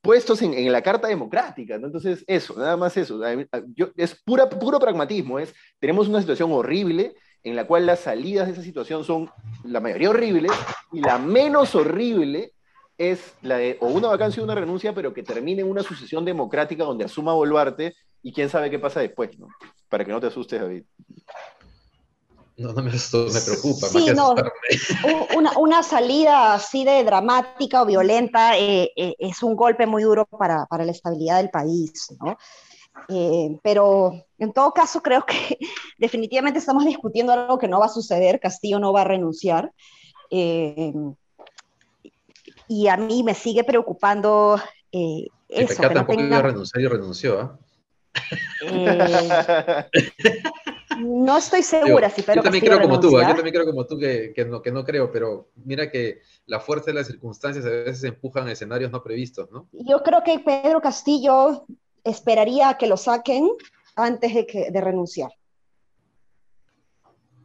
puestos 0.00 0.42
en, 0.42 0.72
la 0.72 0.82
Carta 0.82 1.06
Democrática, 1.06 1.78
¿no? 1.78 1.86
Entonces, 1.86 2.24
eso, 2.26 2.58
nada 2.58 2.76
más 2.76 2.96
eso. 2.96 3.20
es 3.94 4.20
pura, 4.24 4.48
puro 4.48 4.80
pragmatismo, 4.80 5.38
es, 5.38 5.54
tenemos 5.78 6.08
una 6.08 6.20
situación 6.20 6.50
horrible 6.50 7.14
en 7.46 7.54
la 7.54 7.64
cual 7.64 7.86
las 7.86 8.00
salidas 8.00 8.48
de 8.48 8.54
esa 8.54 8.62
situación 8.62 9.04
son 9.04 9.30
la 9.62 9.78
mayoría 9.78 10.10
horribles 10.10 10.50
y 10.92 11.00
la 11.00 11.16
menos 11.16 11.76
horrible 11.76 12.54
es 12.98 13.34
la 13.40 13.58
de 13.58 13.78
o 13.80 13.86
una 13.86 14.08
vacancia 14.08 14.42
o 14.42 14.44
una 14.44 14.56
renuncia, 14.56 14.92
pero 14.92 15.14
que 15.14 15.22
termine 15.22 15.62
en 15.62 15.70
una 15.70 15.84
sucesión 15.84 16.24
democrática 16.24 16.82
donde 16.82 17.04
asuma 17.04 17.34
Boluarte 17.34 17.94
y 18.20 18.32
quién 18.32 18.50
sabe 18.50 18.68
qué 18.68 18.80
pasa 18.80 18.98
después, 18.98 19.38
¿no? 19.38 19.46
Para 19.88 20.04
que 20.04 20.10
no 20.10 20.18
te 20.18 20.26
asustes, 20.26 20.60
David. 20.60 20.82
No, 22.56 22.72
no 22.72 22.82
me 22.82 22.90
asusto, 22.90 23.28
me 23.32 23.40
preocupa. 23.40 23.86
Sí, 23.86 24.06
no, 24.12 24.34
una, 25.36 25.56
una, 25.56 25.82
salida 25.84 26.52
así 26.54 26.84
de 26.84 27.04
dramática 27.04 27.82
o 27.82 27.86
violenta 27.86 28.58
eh, 28.58 28.90
eh, 28.96 29.14
es 29.20 29.44
un 29.44 29.54
golpe 29.54 29.86
muy 29.86 30.02
duro 30.02 30.26
para, 30.26 30.66
para 30.66 30.84
la 30.84 30.90
estabilidad 30.90 31.36
del 31.36 31.50
país, 31.50 32.08
¿no? 32.18 32.36
Eh, 33.08 33.58
pero 33.62 34.12
en 34.38 34.52
todo 34.52 34.72
caso 34.72 35.00
creo 35.00 35.24
que 35.24 35.58
definitivamente 35.98 36.58
estamos 36.58 36.84
discutiendo 36.84 37.32
algo 37.32 37.58
que 37.58 37.68
no 37.68 37.80
va 37.80 37.86
a 37.86 37.90
suceder, 37.90 38.40
Castillo 38.40 38.78
no 38.78 38.92
va 38.92 39.02
a 39.02 39.04
renunciar. 39.04 39.72
y 42.68 42.88
a 42.88 42.96
mí 42.96 43.22
me 43.22 43.34
sigue 43.34 43.64
preocupando 43.64 44.60
eh, 44.92 45.28
eso. 45.48 45.82
Que 45.82 45.88
tampoco 45.88 46.20
iba 46.20 46.38
a 46.38 46.42
renunciar 46.42 46.82
y 46.82 46.88
renunció, 46.88 47.40
¿ah? 47.40 47.58
no 50.98 51.38
estoy 51.38 51.62
segura, 51.62 52.10
sí, 52.10 52.22
pero. 52.24 52.36
Yo 52.36 52.42
también 52.42 52.64
creo 52.64 52.80
como 52.80 53.00
tú, 53.00 53.18
¿eh? 53.18 53.24
yo 53.28 53.34
también 53.34 53.54
creo 53.54 53.66
como 53.66 53.86
tú 53.86 53.98
que, 53.98 54.32
que, 54.34 54.44
no, 54.44 54.62
que 54.62 54.72
no 54.72 54.84
creo, 54.84 55.12
pero 55.12 55.50
mira 55.64 55.90
que 55.90 56.20
la 56.46 56.60
fuerza 56.60 56.86
de 56.86 56.94
las 56.94 57.06
circunstancias 57.06 57.64
a 57.64 57.68
veces 57.68 58.04
empujan 58.04 58.48
a 58.48 58.52
escenarios 58.52 58.90
no 58.90 59.02
previstos, 59.02 59.50
¿no? 59.50 59.68
Yo 59.72 60.02
creo 60.02 60.22
que 60.24 60.38
Pedro 60.38 60.80
Castillo 60.80 61.66
esperaría 62.06 62.76
que 62.78 62.86
lo 62.86 62.96
saquen 62.96 63.50
antes 63.96 64.34
de, 64.34 64.46
que, 64.46 64.70
de 64.70 64.80
renunciar. 64.80 65.30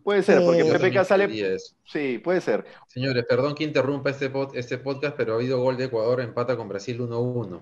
Puede 0.04 0.24
ser, 0.24 0.44
porque 0.44 0.62
eh, 0.62 0.74
PPK 0.74 1.06
sale. 1.06 1.58
Sí, 1.86 2.18
puede 2.18 2.42
ser. 2.42 2.66
Señores, 2.88 3.24
perdón 3.28 3.54
que 3.54 3.64
interrumpa 3.64 4.10
este, 4.10 4.32
este 4.56 4.78
podcast, 4.78 5.16
pero 5.16 5.34
ha 5.34 5.36
habido 5.36 5.62
gol 5.62 5.78
de 5.78 5.86
Ecuador, 5.86 6.22
empata 6.22 6.58
con 6.58 6.68
Brasil 6.68 7.00
1-1. 7.00 7.62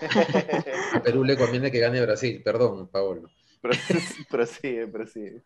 A 0.94 1.02
Perú 1.02 1.24
le 1.24 1.36
conviene 1.36 1.70
que 1.70 1.78
gane 1.78 2.00
Brasil, 2.00 2.40
perdón, 2.44 2.88
Paolo. 2.88 3.30
Prosigue, 4.30 4.86
prosigue. 4.86 5.42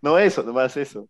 No 0.00 0.18
eso, 0.18 0.42
nomás 0.42 0.76
eso. 0.76 1.08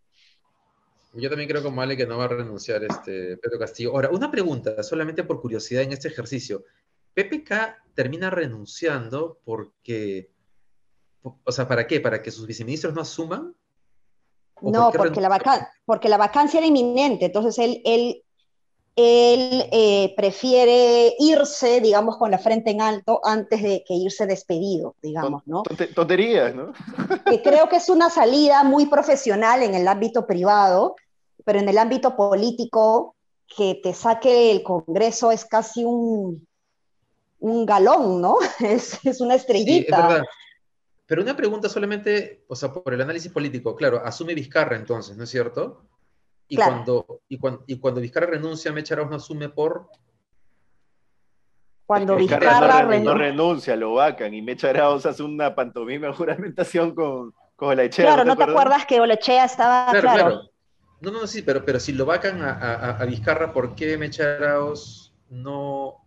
Yo 1.15 1.29
también 1.29 1.49
creo 1.49 1.63
como 1.63 1.81
Ale 1.81 1.97
que 1.97 2.07
no 2.07 2.19
va 2.19 2.25
a 2.25 2.29
renunciar 2.29 2.83
este 2.85 3.37
Pedro 3.37 3.59
Castillo. 3.59 3.93
Ahora, 3.93 4.11
una 4.11 4.31
pregunta, 4.31 4.83
solamente 4.83 5.23
por 5.23 5.41
curiosidad 5.41 5.83
en 5.83 5.93
este 5.93 6.09
ejercicio. 6.09 6.65
¿PPK 7.15 7.95
termina 7.95 8.31
renunciando 8.31 9.39
porque, 9.45 10.31
o 11.23 11.53
sea, 11.53 11.67
¿para 11.69 11.87
qué? 11.87 12.01
¿Para 12.01 12.23
que 12.23 12.31
sus 12.31 12.47
viceministros 12.47 12.95
no 12.95 13.01
asuman? 13.01 13.55
No, 14.61 14.91
porque 14.93 15.21
la, 15.21 15.71
porque 15.85 16.09
la 16.09 16.17
vacancia 16.17 16.59
era 16.59 16.67
inminente, 16.67 17.27
entonces 17.27 17.59
él, 17.59 17.83
él 17.85 18.25
él 18.97 19.69
eh, 19.73 20.15
prefiere 20.17 21.15
irse, 21.19 21.81
digamos, 21.81 22.17
con 22.17 22.31
la 22.31 22.39
frente 22.39 22.71
en 22.71 22.81
alto 22.81 23.21
antes 23.25 23.61
de 23.63 23.83
que 23.87 23.95
irse 23.95 24.27
despedido, 24.27 24.95
digamos, 25.03 25.43
¿no? 25.47 25.65
Tonterías, 25.95 26.55
¿no? 26.55 26.73
que 27.27 27.43
creo 27.43 27.69
que 27.69 27.77
es 27.77 27.89
una 27.89 28.09
salida 28.09 28.63
muy 28.63 28.87
profesional 28.87 29.65
en 29.65 29.75
el 29.75 29.89
ámbito 29.89 30.27
privado, 30.27 30.95
pero 31.45 31.59
en 31.59 31.69
el 31.69 31.79
ámbito 31.79 32.15
político, 32.15 33.17
que 33.57 33.81
te 33.83 33.95
saque 33.95 34.53
el 34.53 34.63
Congreso 34.63 35.33
es 35.33 35.45
casi 35.45 35.85
un, 35.85 36.47
un 37.45 37.67
galón, 37.67 38.23
¿no? 38.23 38.39
Es, 38.61 38.99
es 39.05 39.21
una 39.21 39.35
estrellita. 39.35 39.97
es 39.97 40.03
verdad. 40.03 40.25
Pero 41.07 41.21
una 41.21 41.37
pregunta 41.37 41.69
solamente, 41.69 42.45
o 42.49 42.57
sea, 42.57 42.73
por 42.73 42.95
el 42.95 43.03
análisis 43.03 43.31
político, 43.31 43.77
claro, 43.77 44.01
asume 44.03 44.35
Vizcarra 44.35 44.77
entonces, 44.77 45.17
¿no 45.19 45.25
es 45.25 45.31
cierto? 45.31 45.85
Y, 46.49 46.57
cuando, 46.57 47.21
y, 47.29 47.39
cuando, 47.39 47.65
y 47.67 47.79
cuando 47.79 48.01
Vizcarra 48.01 48.27
renuncia, 48.27 48.73
Mecharos 48.73 49.11
no 49.11 49.17
asume 49.17 49.51
por... 49.51 49.91
Cuando 51.85 52.17
Vizcarra, 52.17 52.99
no, 53.01 53.15
renuncia, 53.15 53.77
lo 53.77 53.93
vacan 53.93 54.33
y 54.33 54.41
Mecha 54.41 54.71
hace 54.95 55.23
una 55.23 55.55
pantomima 55.55 56.11
juramentación 56.15 56.95
con, 56.95 57.35
con 57.57 57.69
Olechea. 57.69 58.07
Claro, 58.07 58.25
¿no 58.25 58.37
te, 58.37 58.45
acuerdas 58.45 58.87
que 58.87 59.01
Olechea 59.01 59.45
estaba... 59.45 59.91
Claro, 59.91 60.09
claro. 60.09 60.51
No, 61.03 61.11
no, 61.11 61.27
sí, 61.27 61.43
pero, 61.43 61.63
pero 61.67 61.79
si 61.79 61.93
lo 61.93 62.07
vacan 62.07 62.41
a, 62.41 62.97
a, 62.99 63.05
Vizcarra, 63.05 63.53
¿por 63.53 63.75
qué 63.75 63.99
Mecha 63.99 64.39
no, 65.29 66.07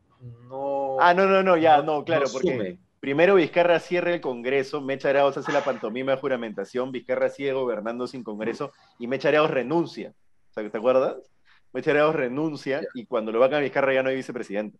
no... 0.49 0.66
Ah, 0.99 1.13
no, 1.13 1.25
no, 1.25 1.43
no, 1.43 1.57
ya, 1.57 1.81
no, 1.81 2.03
claro, 2.03 2.27
porque 2.31 2.77
primero 2.99 3.35
Vizcarra 3.35 3.79
cierra 3.79 4.13
el 4.13 4.21
Congreso, 4.21 4.81
Mecha 4.81 5.09
hace 5.25 5.51
la 5.51 5.63
pantomima 5.63 6.13
de 6.13 6.17
juramentación, 6.17 6.91
Vizcarra 6.91 7.29
sigue 7.29 7.53
gobernando 7.53 8.07
sin 8.07 8.23
Congreso 8.23 8.71
y 8.99 9.07
Mecha 9.07 9.31
renuncia. 9.47 10.13
¿te 10.65 10.77
acuerdas? 10.77 11.17
Mechareados 11.73 12.15
renuncia 12.15 12.81
y 12.93 13.05
cuando 13.05 13.31
lo 13.31 13.39
vacan 13.39 13.59
a 13.59 13.61
Vizcarra 13.61 13.93
ya 13.93 14.03
no 14.03 14.09
hay 14.09 14.15
vicepresidente. 14.15 14.79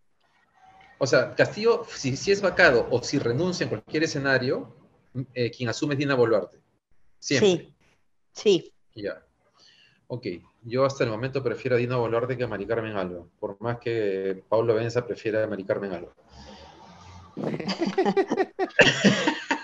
O 0.97 1.05
sea, 1.05 1.35
Castillo, 1.35 1.85
si, 1.87 2.09
es 2.31 2.41
vacado 2.41 2.87
o 2.89 3.03
si 3.03 3.19
renuncia 3.19 3.65
en 3.65 3.69
cualquier 3.69 4.03
escenario, 4.03 4.75
eh, 5.33 5.51
quien 5.51 5.69
asume 5.69 5.93
es 5.93 5.99
Dina 5.99 6.15
Boluarte. 6.15 6.59
Siempre. 7.19 7.75
Sí, 8.33 8.71
sí. 8.71 8.73
Ya. 8.95 9.23
Ok, 10.07 10.25
yo 10.63 10.85
hasta 10.85 11.03
el 11.03 11.09
momento 11.09 11.43
prefiero 11.43 11.75
a 11.75 11.79
Dina 11.79 11.97
Boluarte 11.97 12.37
que 12.37 12.45
a 12.45 12.47
Mari 12.47 12.65
Carmen 12.65 12.95
Alba, 12.95 13.25
por 13.39 13.59
más 13.61 13.79
que 13.79 14.41
Pablo 14.47 14.75
Benza 14.75 15.05
prefiera 15.05 15.43
a 15.43 15.47
Mari 15.47 15.65
Carmen 15.65 15.91
Alba. 15.93 16.13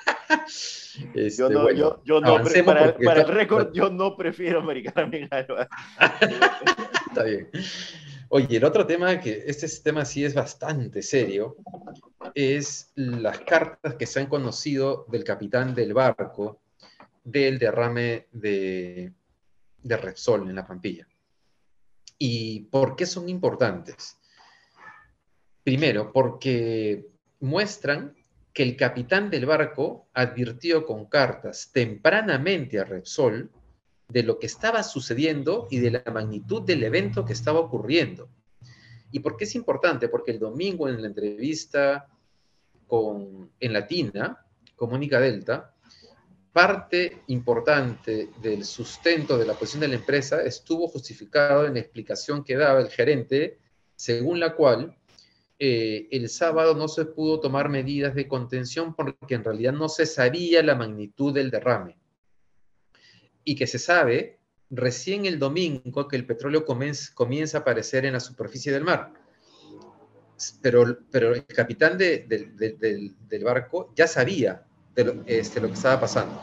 Este, 1.13 1.41
yo 1.41 1.49
no, 1.49 1.71
yo, 1.71 2.21
no 2.21 2.43
para, 2.65 3.21
el 3.21 3.27
récord, 3.27 3.73
yo 3.73 3.89
no 3.89 4.15
prefiero 4.15 4.59
Americana 4.59 5.09
Alba. 5.31 5.67
Está 7.07 7.23
bien. 7.23 7.49
Oye, 8.29 8.57
el 8.57 8.63
otro 8.63 8.85
tema, 8.85 9.19
que 9.19 9.43
este 9.45 9.67
tema 9.83 10.05
sí 10.05 10.25
es 10.25 10.33
bastante 10.33 11.01
serio, 11.01 11.57
es 12.33 12.91
las 12.95 13.39
cartas 13.39 13.95
que 13.95 14.05
se 14.05 14.19
han 14.19 14.27
conocido 14.27 15.05
del 15.09 15.23
capitán 15.23 15.75
del 15.75 15.93
barco 15.93 16.59
del 17.23 17.57
derrame 17.57 18.27
de, 18.31 19.13
de 19.83 19.97
Repsol 19.97 20.49
en 20.49 20.55
la 20.55 20.65
Pampilla. 20.65 21.07
¿Y 22.17 22.61
por 22.71 22.95
qué 22.95 23.05
son 23.05 23.29
importantes? 23.29 24.17
Primero, 25.63 26.11
porque 26.11 27.07
muestran 27.39 28.15
que 28.53 28.63
el 28.63 28.77
capitán 28.77 29.29
del 29.29 29.45
barco 29.45 30.07
advirtió 30.13 30.85
con 30.85 31.05
cartas 31.07 31.71
tempranamente 31.73 32.79
a 32.79 32.85
Repsol 32.85 33.51
de 34.07 34.23
lo 34.23 34.37
que 34.39 34.45
estaba 34.45 34.83
sucediendo 34.83 35.67
y 35.71 35.79
de 35.79 35.91
la 35.91 36.03
magnitud 36.13 36.61
del 36.61 36.83
evento 36.83 37.25
que 37.25 37.33
estaba 37.33 37.59
ocurriendo. 37.59 38.29
¿Y 39.11 39.19
por 39.19 39.37
qué 39.37 39.45
es 39.45 39.55
importante? 39.55 40.07
Porque 40.07 40.31
el 40.31 40.39
domingo 40.39 40.87
en 40.87 41.01
la 41.01 41.07
entrevista 41.07 42.07
con, 42.87 43.51
en 43.59 43.73
Latina, 43.73 44.45
con 44.75 44.91
Mónica 44.91 45.19
Delta, 45.19 45.72
parte 46.53 47.23
importante 47.27 48.29
del 48.39 48.63
sustento 48.63 49.39
de 49.39 49.45
la 49.45 49.55
posición 49.55 49.81
de 49.81 49.87
la 49.87 49.95
empresa 49.95 50.43
estuvo 50.43 50.87
justificado 50.87 51.65
en 51.65 51.73
la 51.73 51.79
explicación 51.79 52.43
que 52.43 52.55
daba 52.55 52.79
el 52.79 52.89
gerente, 52.89 53.57
según 53.95 54.39
la 54.39 54.55
cual 54.55 54.95
eh, 55.57 56.07
el 56.11 56.29
sábado 56.29 56.75
no 56.75 56.87
se 56.87 57.05
pudo 57.05 57.39
tomar 57.39 57.69
medidas 57.69 58.13
de 58.13 58.27
contención 58.27 58.95
porque 58.95 59.33
en 59.33 59.43
realidad 59.43 59.73
no 59.73 59.89
se 59.89 60.05
sabía 60.05 60.61
la 60.61 60.75
magnitud 60.75 61.33
del 61.33 61.49
derrame. 61.49 61.97
Y 63.43 63.55
que 63.55 63.65
se 63.65 63.79
sabe 63.79 64.39
recién 64.69 65.25
el 65.25 65.39
domingo 65.39 66.07
que 66.07 66.15
el 66.15 66.25
petróleo 66.27 66.65
comienza, 66.65 67.57
a 67.57 67.61
aparecer 67.61 68.05
en 68.05 68.13
la 68.13 68.19
superficie 68.19 68.71
del 68.71 68.83
mar. 68.83 69.11
Pero, 70.61 70.99
pero 71.09 71.33
el 71.33 71.45
capitán 71.45 71.97
del 71.97 73.43
barco 73.43 73.91
ya 73.95 74.07
sabía 74.07 74.67
de 74.95 75.23
este, 75.25 75.59
lo, 75.59 75.67
que 75.67 75.73
estaba 75.73 75.99
pasando. 75.99 76.39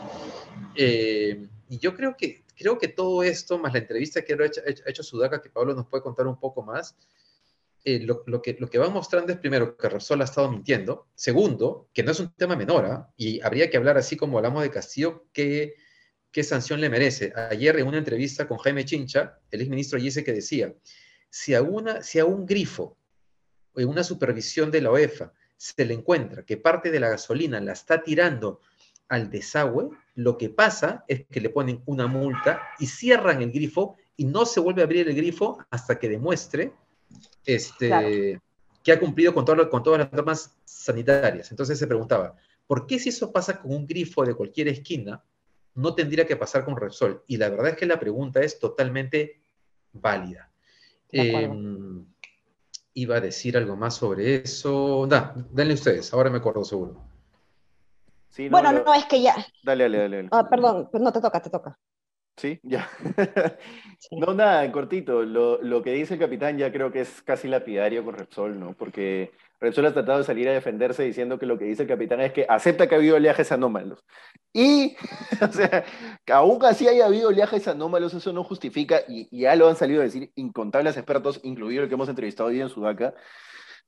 Eh, 0.75 1.47
y 1.69 1.77
yo 1.77 1.95
creo 1.95 2.15
que, 2.17 2.43
creo 2.55 2.77
que 2.77 2.87
todo 2.87 3.23
esto, 3.23 3.57
más 3.57 3.73
la 3.73 3.79
entrevista 3.79 4.21
que 4.23 4.33
ha 4.33 4.45
hecho, 4.45 4.61
hecho 4.85 5.03
Sudaca, 5.03 5.41
que 5.41 5.49
Pablo 5.49 5.73
nos 5.73 5.87
puede 5.87 6.03
contar 6.03 6.27
un 6.27 6.39
poco 6.39 6.63
más, 6.63 6.95
eh, 7.83 7.99
lo, 7.99 8.41
que, 8.41 8.55
lo 8.59 8.69
que 8.69 8.77
va 8.77 8.89
mostrando 8.89 9.31
es 9.33 9.39
primero 9.39 9.75
que 9.75 9.89
Repsol 9.89 10.21
ha 10.21 10.25
estado 10.25 10.51
mintiendo, 10.51 11.07
segundo, 11.15 11.89
que 11.93 12.03
no 12.03 12.11
es 12.11 12.19
un 12.19 12.31
tema 12.33 12.55
menor, 12.55 12.85
¿ah? 12.85 13.11
y 13.17 13.41
habría 13.41 13.71
que 13.71 13.77
hablar 13.77 13.97
así 13.97 14.15
como 14.15 14.37
hablamos 14.37 14.61
de 14.61 14.69
Castillo, 14.69 15.25
qué, 15.33 15.73
qué 16.31 16.43
sanción 16.43 16.79
le 16.79 16.89
merece. 16.89 17.33
Ayer 17.35 17.79
en 17.79 17.87
una 17.87 17.97
entrevista 17.97 18.47
con 18.47 18.59
Jaime 18.59 18.85
Chincha, 18.85 19.39
el 19.49 19.61
exministro 19.61 19.99
dice 19.99 20.23
que 20.23 20.33
decía, 20.33 20.75
si 21.29 21.55
a, 21.55 21.63
si 22.03 22.19
a 22.19 22.25
un 22.25 22.45
grifo, 22.45 22.97
en 23.75 23.87
una 23.87 24.03
supervisión 24.03 24.69
de 24.69 24.81
la 24.81 24.91
OEFA, 24.91 25.33
se 25.61 25.85
le 25.85 25.93
encuentra 25.93 26.43
que 26.43 26.57
parte 26.57 26.89
de 26.89 26.99
la 26.99 27.09
gasolina 27.09 27.61
la 27.61 27.73
está 27.73 28.01
tirando 28.01 28.61
al 29.09 29.29
desagüe, 29.29 29.89
lo 30.15 30.35
que 30.35 30.49
pasa 30.49 31.05
es 31.07 31.27
que 31.27 31.39
le 31.39 31.51
ponen 31.51 31.83
una 31.85 32.07
multa 32.07 32.63
y 32.79 32.87
cierran 32.87 33.43
el 33.43 33.51
grifo 33.51 33.95
y 34.17 34.25
no 34.25 34.47
se 34.47 34.59
vuelve 34.59 34.81
a 34.81 34.85
abrir 34.85 35.07
el 35.07 35.15
grifo 35.15 35.63
hasta 35.69 35.99
que 35.99 36.09
demuestre 36.09 36.73
este, 37.45 38.41
que 38.81 38.91
ha 38.91 38.99
cumplido 38.99 39.35
con, 39.35 39.45
con 39.45 39.83
todas 39.83 39.99
las 39.99 40.11
normas 40.11 40.57
sanitarias. 40.65 41.51
Entonces 41.51 41.77
se 41.77 41.85
preguntaba, 41.85 42.35
¿por 42.65 42.87
qué 42.87 42.97
si 42.97 43.09
eso 43.09 43.31
pasa 43.31 43.61
con 43.61 43.71
un 43.71 43.85
grifo 43.85 44.25
de 44.25 44.33
cualquier 44.33 44.67
esquina, 44.67 45.23
no 45.75 45.93
tendría 45.93 46.25
que 46.25 46.37
pasar 46.37 46.65
con 46.65 46.75
Repsol? 46.75 47.23
Y 47.27 47.37
la 47.37 47.49
verdad 47.49 47.67
es 47.69 47.75
que 47.75 47.85
la 47.85 47.99
pregunta 47.99 48.41
es 48.41 48.57
totalmente 48.57 49.43
válida 49.93 50.51
iba 52.93 53.17
a 53.17 53.21
decir 53.21 53.57
algo 53.57 53.75
más 53.75 53.95
sobre 53.95 54.35
eso. 54.35 55.05
Da, 55.07 55.33
denle 55.51 55.73
ustedes, 55.73 56.13
ahora 56.13 56.29
me 56.29 56.37
acuerdo 56.37 56.63
seguro. 56.63 57.01
bueno, 58.49 58.71
no, 58.71 58.93
es 58.93 59.05
que 59.05 59.21
ya. 59.21 59.35
Dale, 59.63 59.83
dale, 59.83 59.97
dale. 59.97 60.29
Ah, 60.31 60.47
perdón, 60.49 60.89
pues 60.91 61.01
no 61.01 61.11
te 61.11 61.21
toca, 61.21 61.41
te 61.41 61.49
toca. 61.49 61.77
Sí, 62.37 62.59
ya. 62.63 62.89
No, 64.09 64.33
nada, 64.33 64.65
en 64.65 64.71
cortito. 64.71 65.21
Lo, 65.21 65.61
lo, 65.61 65.83
que 65.83 65.93
dice 65.93 66.15
el 66.15 66.19
capitán 66.19 66.57
ya 66.57 66.71
creo 66.71 66.91
que 66.91 67.01
es 67.01 67.21
casi 67.21 67.47
lapidario 67.47 68.03
con 68.03 68.15
Repsol, 68.15 68.59
¿no? 68.59 68.73
Porque 68.73 69.31
Repsol 69.61 69.85
ha 69.85 69.93
tratado 69.93 70.17
de 70.17 70.23
salir 70.23 70.49
a 70.49 70.53
defenderse 70.53 71.03
diciendo 71.03 71.37
que 71.37 71.45
lo 71.45 71.57
que 71.59 71.65
dice 71.65 71.83
el 71.83 71.87
capitán 71.87 72.19
es 72.19 72.33
que 72.33 72.47
acepta 72.49 72.87
que 72.87 72.95
ha 72.95 72.97
habido 72.97 73.15
oleajes 73.15 73.51
anómalos. 73.51 74.03
Y, 74.51 74.97
o 75.41 75.53
sea, 75.53 75.85
que 76.25 76.33
aún 76.33 76.65
así 76.65 76.87
haya 76.87 77.05
habido 77.05 77.29
oleajes 77.29 77.67
anómalos, 77.67 78.15
eso 78.15 78.33
no 78.33 78.43
justifica, 78.43 79.01
y, 79.07 79.29
ya 79.31 79.55
lo 79.55 79.69
han 79.69 79.75
salido 79.75 80.01
a 80.01 80.05
decir 80.05 80.31
incontables 80.35 80.97
expertos, 80.97 81.39
incluido 81.43 81.83
el 81.83 81.89
que 81.89 81.93
hemos 81.93 82.09
entrevistado 82.09 82.49
hoy 82.49 82.59
en 82.59 82.69
Sudaca, 82.69 83.13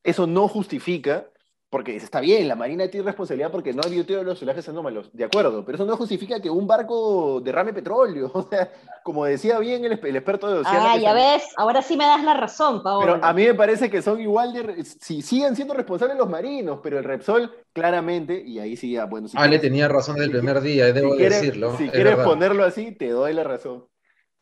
eso 0.03 0.27
no 0.27 0.47
justifica 0.47 1.27
porque 1.73 1.95
está 1.95 2.21
bien, 2.21 2.47
la 2.47 2.55
Marina 2.55 2.87
tiene 2.87 3.07
responsabilidad 3.07 3.49
porque 3.49 3.73
no 3.73 3.81
ha 3.81 3.87
habido 3.87 4.23
los 4.23 4.39
oleajes 4.43 4.69
anómalos, 4.69 5.09
de 5.11 5.23
acuerdo, 5.23 5.65
pero 5.65 5.77
eso 5.77 5.85
no 5.87 5.97
justifica 5.97 6.39
que 6.39 6.47
un 6.47 6.67
barco 6.67 7.41
derrame 7.41 7.73
petróleo. 7.73 8.31
O 8.43 8.47
sea, 8.47 8.71
como 9.01 9.25
decía 9.25 9.57
bien 9.57 9.83
el, 9.85 9.93
experto 9.93 10.47
de 10.49 10.59
Oceana. 10.59 10.93
Ah, 10.93 10.97
ya 10.97 11.13
ves, 11.13 11.43
ahora 11.57 11.81
sí 11.81 11.97
me 11.97 12.05
das 12.05 12.23
la 12.23 12.35
razón, 12.35 12.83
Paolo. 12.83 13.13
Pero 13.13 13.25
a 13.25 13.33
mí 13.33 13.45
me 13.45 13.55
parece 13.55 13.89
que 13.89 14.03
son 14.03 14.21
igual 14.21 14.53
de. 14.53 14.83
Si 14.83 15.23
siguen 15.23 15.55
siendo 15.55 15.73
responsables 15.73 16.15
los 16.15 16.29
marinos, 16.29 16.79
pero 16.83 16.99
el 16.99 17.03
Repsol, 17.03 17.51
claramente, 17.73 18.39
y 18.45 18.59
ahí 18.59 18.75
sí, 18.75 18.95
bueno. 19.09 19.27
ah, 19.33 19.47
le 19.47 19.57
tenía 19.57 19.87
razón 19.87 20.15
desde 20.15 20.25
el 20.25 20.31
primer 20.31 20.61
día, 20.61 20.93
debo 20.93 21.15
decirlo. 21.15 21.75
Si 21.77 21.89
quieres 21.89 22.17
ponerlo 22.17 22.65
así, 22.65 22.91
te 22.91 23.09
doy 23.09 23.33
la 23.33 23.43
razón. 23.43 23.85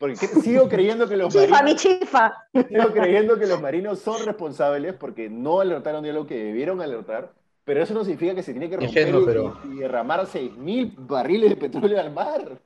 Porque 0.02 0.16
sigo 0.16 0.68
creyendo 0.68 1.08
que 1.08 1.16
los 1.16 1.32
chifa, 1.32 1.62
mi 1.62 1.76
chifa. 1.76 2.48
Sigo 2.52 2.92
creyendo 2.92 3.38
que 3.38 3.46
los 3.46 3.60
marinos 3.60 4.00
son 4.00 4.26
responsables 4.26 4.94
porque 4.94 5.30
no 5.30 5.60
alertaron 5.60 6.02
de 6.02 6.12
lo 6.12 6.26
que 6.26 6.42
debieron 6.42 6.80
alertar, 6.80 7.30
pero 7.62 7.80
eso 7.80 7.94
no 7.94 8.02
significa 8.02 8.34
que 8.34 8.42
se 8.42 8.50
tiene 8.50 8.68
que 8.68 8.78
romper 8.78 9.44
y, 9.64 9.76
derramar 9.76 10.22
6.000 10.22 10.94
barriles 11.06 11.50
de 11.50 11.56
petróleo 11.56 12.00
al 12.00 12.10
mar. 12.10 12.58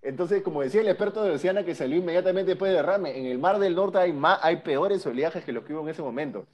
Entonces, 0.00 0.44
como 0.44 0.62
decía 0.62 0.80
el 0.80 0.86
experto 0.86 1.24
de 1.24 1.32
Oceana 1.32 1.64
que 1.64 1.74
salió 1.74 1.96
inmediatamente 1.96 2.52
después 2.52 2.70
del 2.70 2.86
derrame, 2.86 3.18
en 3.18 3.26
el 3.26 3.40
Mar 3.40 3.58
del 3.58 3.74
Norte 3.74 3.98
hay, 3.98 4.12
más, 4.12 4.38
hay 4.40 4.58
peores 4.58 5.04
oleajes 5.06 5.44
que 5.44 5.50
los 5.50 5.64
que 5.64 5.74
hubo 5.74 5.82
en 5.82 5.88
ese 5.88 6.02
momento. 6.02 6.46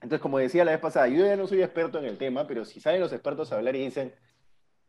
Entonces, 0.00 0.20
como 0.20 0.38
decía 0.38 0.64
la 0.64 0.72
vez 0.72 0.80
pasada, 0.80 1.06
yo 1.06 1.24
ya 1.24 1.36
no 1.36 1.46
soy 1.46 1.62
experto 1.62 2.00
en 2.00 2.06
el 2.06 2.18
tema, 2.18 2.48
pero 2.48 2.64
si 2.64 2.80
salen 2.80 3.00
los 3.00 3.12
expertos 3.12 3.52
a 3.52 3.58
hablar 3.58 3.76
y 3.76 3.84
dicen, 3.84 4.12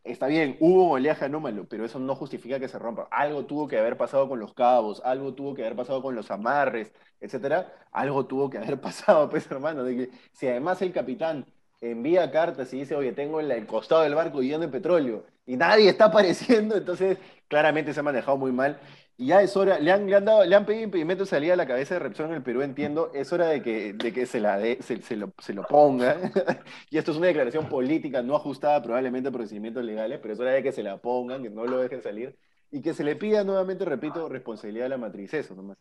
está 0.03 0.27
bien, 0.27 0.57
hubo 0.59 0.91
oleaje 0.91 1.25
anómalo, 1.25 1.67
pero 1.67 1.85
eso 1.85 1.99
no 1.99 2.15
justifica 2.15 2.59
que 2.59 2.67
se 2.67 2.79
rompa. 2.79 3.07
Algo 3.11 3.45
tuvo 3.45 3.67
que 3.67 3.77
haber 3.77 3.97
pasado 3.97 4.27
con 4.29 4.39
los 4.39 4.53
cabos, 4.53 5.01
algo 5.05 5.33
tuvo 5.33 5.53
que 5.53 5.63
haber 5.63 5.75
pasado 5.75 6.01
con 6.01 6.15
los 6.15 6.31
amarres, 6.31 6.93
etcétera. 7.19 7.73
Algo 7.91 8.25
tuvo 8.25 8.49
que 8.49 8.57
haber 8.57 8.79
pasado, 8.81 9.29
pues 9.29 9.49
hermano, 9.51 9.83
de 9.83 9.95
que 9.95 10.09
si 10.31 10.47
además 10.47 10.81
el 10.81 10.93
capitán 10.93 11.45
envía 11.81 12.31
cartas 12.31 12.73
y 12.73 12.79
dice, 12.79 12.95
oye, 12.95 13.13
tengo 13.13 13.39
el, 13.39 13.65
costado 13.67 14.01
del 14.01 14.15
barco 14.15 14.41
lleno 14.41 14.59
de 14.59 14.67
petróleo 14.67 15.25
y 15.45 15.55
nadie 15.57 15.89
está 15.89 16.05
apareciendo, 16.05 16.75
entonces 16.75 17.17
claramente 17.47 17.93
se 17.93 17.99
ha 18.01 18.03
manejado 18.03 18.37
muy 18.37 18.51
mal. 18.51 18.79
Y 19.19 19.25
ya 19.25 19.41
es 19.41 19.57
hora, 19.57 19.79
le 19.79 19.91
han, 19.91 20.09
le 20.09 20.15
han, 20.15 20.23
dado, 20.23 20.45
le 20.45 20.55
han 20.55 20.65
pedido 20.65 20.85
impedimento 20.85 21.25
de 21.25 21.29
salida 21.29 21.51
a 21.51 21.57
la 21.57 21.67
cabeza 21.67 21.95
de 21.95 21.99
Repsol 21.99 22.27
en 22.27 22.35
el 22.35 22.41
Perú, 22.41 22.61
entiendo, 22.61 23.11
es 23.13 23.33
hora 23.33 23.47
de 23.47 23.61
que, 23.61 23.91
de 23.91 24.13
que 24.13 24.25
se, 24.25 24.39
la 24.39 24.57
de, 24.57 24.81
se, 24.81 25.17
lo, 25.17 25.33
se 25.39 25.53
lo 25.53 25.63
ponga. 25.63 26.15
y 26.89 26.97
esto 26.97 27.11
es 27.11 27.17
una 27.17 27.27
declaración 27.27 27.67
política 27.67 28.21
no 28.21 28.37
ajustada 28.37 28.81
probablemente 28.81 29.27
a 29.27 29.33
procedimientos 29.33 29.83
legales, 29.83 30.19
pero 30.21 30.33
es 30.33 30.39
hora 30.39 30.51
de 30.51 30.63
que 30.63 30.71
se 30.71 30.83
la 30.83 31.01
pongan, 31.01 31.43
que 31.43 31.49
no 31.49 31.65
lo 31.65 31.79
dejen 31.79 32.01
salir 32.01 32.33
y 32.71 32.81
que 32.81 32.93
se 32.93 33.03
le 33.03 33.17
pida 33.17 33.43
nuevamente, 33.43 33.83
repito, 33.83 34.29
responsabilidad 34.29 34.85
a 34.85 34.89
la 34.89 34.97
matriz, 34.97 35.33
eso 35.33 35.53
nomás. 35.53 35.77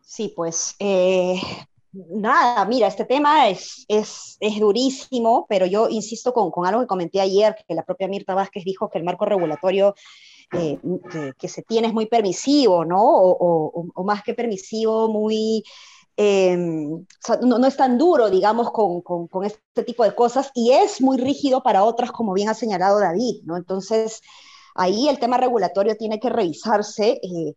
Sí, 0.00 0.32
pues 0.36 0.76
eh, 0.78 1.40
nada, 1.92 2.64
mira, 2.66 2.86
este 2.86 3.04
tema 3.04 3.48
es, 3.48 3.84
es, 3.88 4.36
es 4.38 4.60
durísimo, 4.60 5.44
pero 5.48 5.66
yo 5.66 5.88
insisto 5.88 6.32
con, 6.32 6.52
con, 6.52 6.66
algo 6.66 6.82
que 6.82 6.86
comenté 6.86 7.20
ayer, 7.20 7.56
que 7.66 7.74
la 7.74 7.84
propia 7.84 8.06
Mirta 8.06 8.36
Vázquez 8.36 8.62
dijo 8.62 8.88
que 8.88 8.98
el 8.98 9.04
marco 9.04 9.24
regulatorio 9.24 9.96
que, 10.50 11.48
se 11.48 11.62
tiene 11.62 11.88
es 11.88 11.94
muy 11.94 12.06
permisivo, 12.06 12.84
¿no? 12.84 13.00
O, 13.02 14.04
más 14.04 14.22
que 14.22 14.34
permisivo, 14.34 15.08
muy... 15.08 15.64
Em, 16.16 17.06
no, 17.42 17.58
no, 17.58 17.66
es 17.66 17.76
tan 17.76 17.96
duro, 17.96 18.28
digamos, 18.28 18.70
con, 18.72 19.00
con, 19.00 19.44
este 19.44 19.84
tipo 19.84 20.04
de 20.04 20.14
cosas 20.14 20.50
y 20.54 20.72
es 20.72 21.00
muy 21.00 21.16
rígido 21.16 21.62
para 21.62 21.84
otras, 21.84 22.12
como 22.12 22.34
bien 22.34 22.50
ha 22.50 22.54
señalado 22.54 22.98
David, 22.98 23.42
¿no? 23.44 23.56
Entonces, 23.56 24.20
ahí 24.74 25.08
el 25.08 25.18
tema 25.18 25.38
regulatorio 25.38 25.96
tiene 25.96 26.20
que 26.20 26.28
revisarse. 26.28 27.20
Eh, 27.22 27.54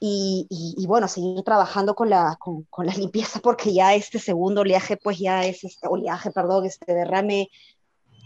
y, 0.00 0.86
bueno, 0.86 1.08
seguir 1.08 1.42
trabajando 1.42 1.94
con 1.94 2.10
la, 2.10 2.36
con, 2.38 2.66
la 2.86 2.92
limpieza 2.94 3.40
porque 3.40 3.72
ya 3.72 3.94
este 3.94 4.18
segundo 4.18 4.60
oleaje, 4.62 4.96
pues 4.96 5.18
ya 5.18 5.44
es, 5.44 5.64
este 5.64 5.88
oleaje, 5.88 6.30
perdón, 6.30 6.66
este 6.66 6.94
derrame 6.94 7.48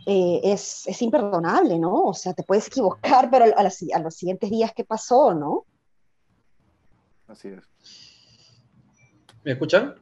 eh, 0.07 0.41
es, 0.45 0.87
es, 0.87 1.03
imperdonable, 1.03 1.79
¿no? 1.79 2.05
O 2.05 2.15
sea, 2.15 2.35
te 2.35 2.43
puedes 2.43 2.67
equivocar, 2.67 3.31
pero 3.31 3.45
a, 3.45 3.61
a 3.61 3.99
los 4.01 4.15
siguientes 4.15 4.51
días, 4.51 4.73
¿qué 4.75 4.85
pasó, 4.85 5.35
no? 5.35 5.67
Así 7.27 7.49
es. 7.49 7.65
¿Me 9.45 9.53
escuchan? 9.53 9.95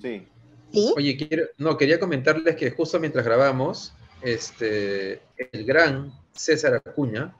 Sí. 0.00 0.26
¿Sí? 0.72 0.94
Oye, 0.96 1.16
quiero, 1.16 1.46
no, 1.58 1.76
quería 1.76 1.98
comentarles 1.98 2.56
que 2.56 2.70
justo 2.70 3.00
mientras 3.00 3.24
grabamos, 3.24 3.92
este, 4.22 5.20
el 5.52 5.64
gran 5.64 6.12
César 6.32 6.74
Acuña 6.74 7.34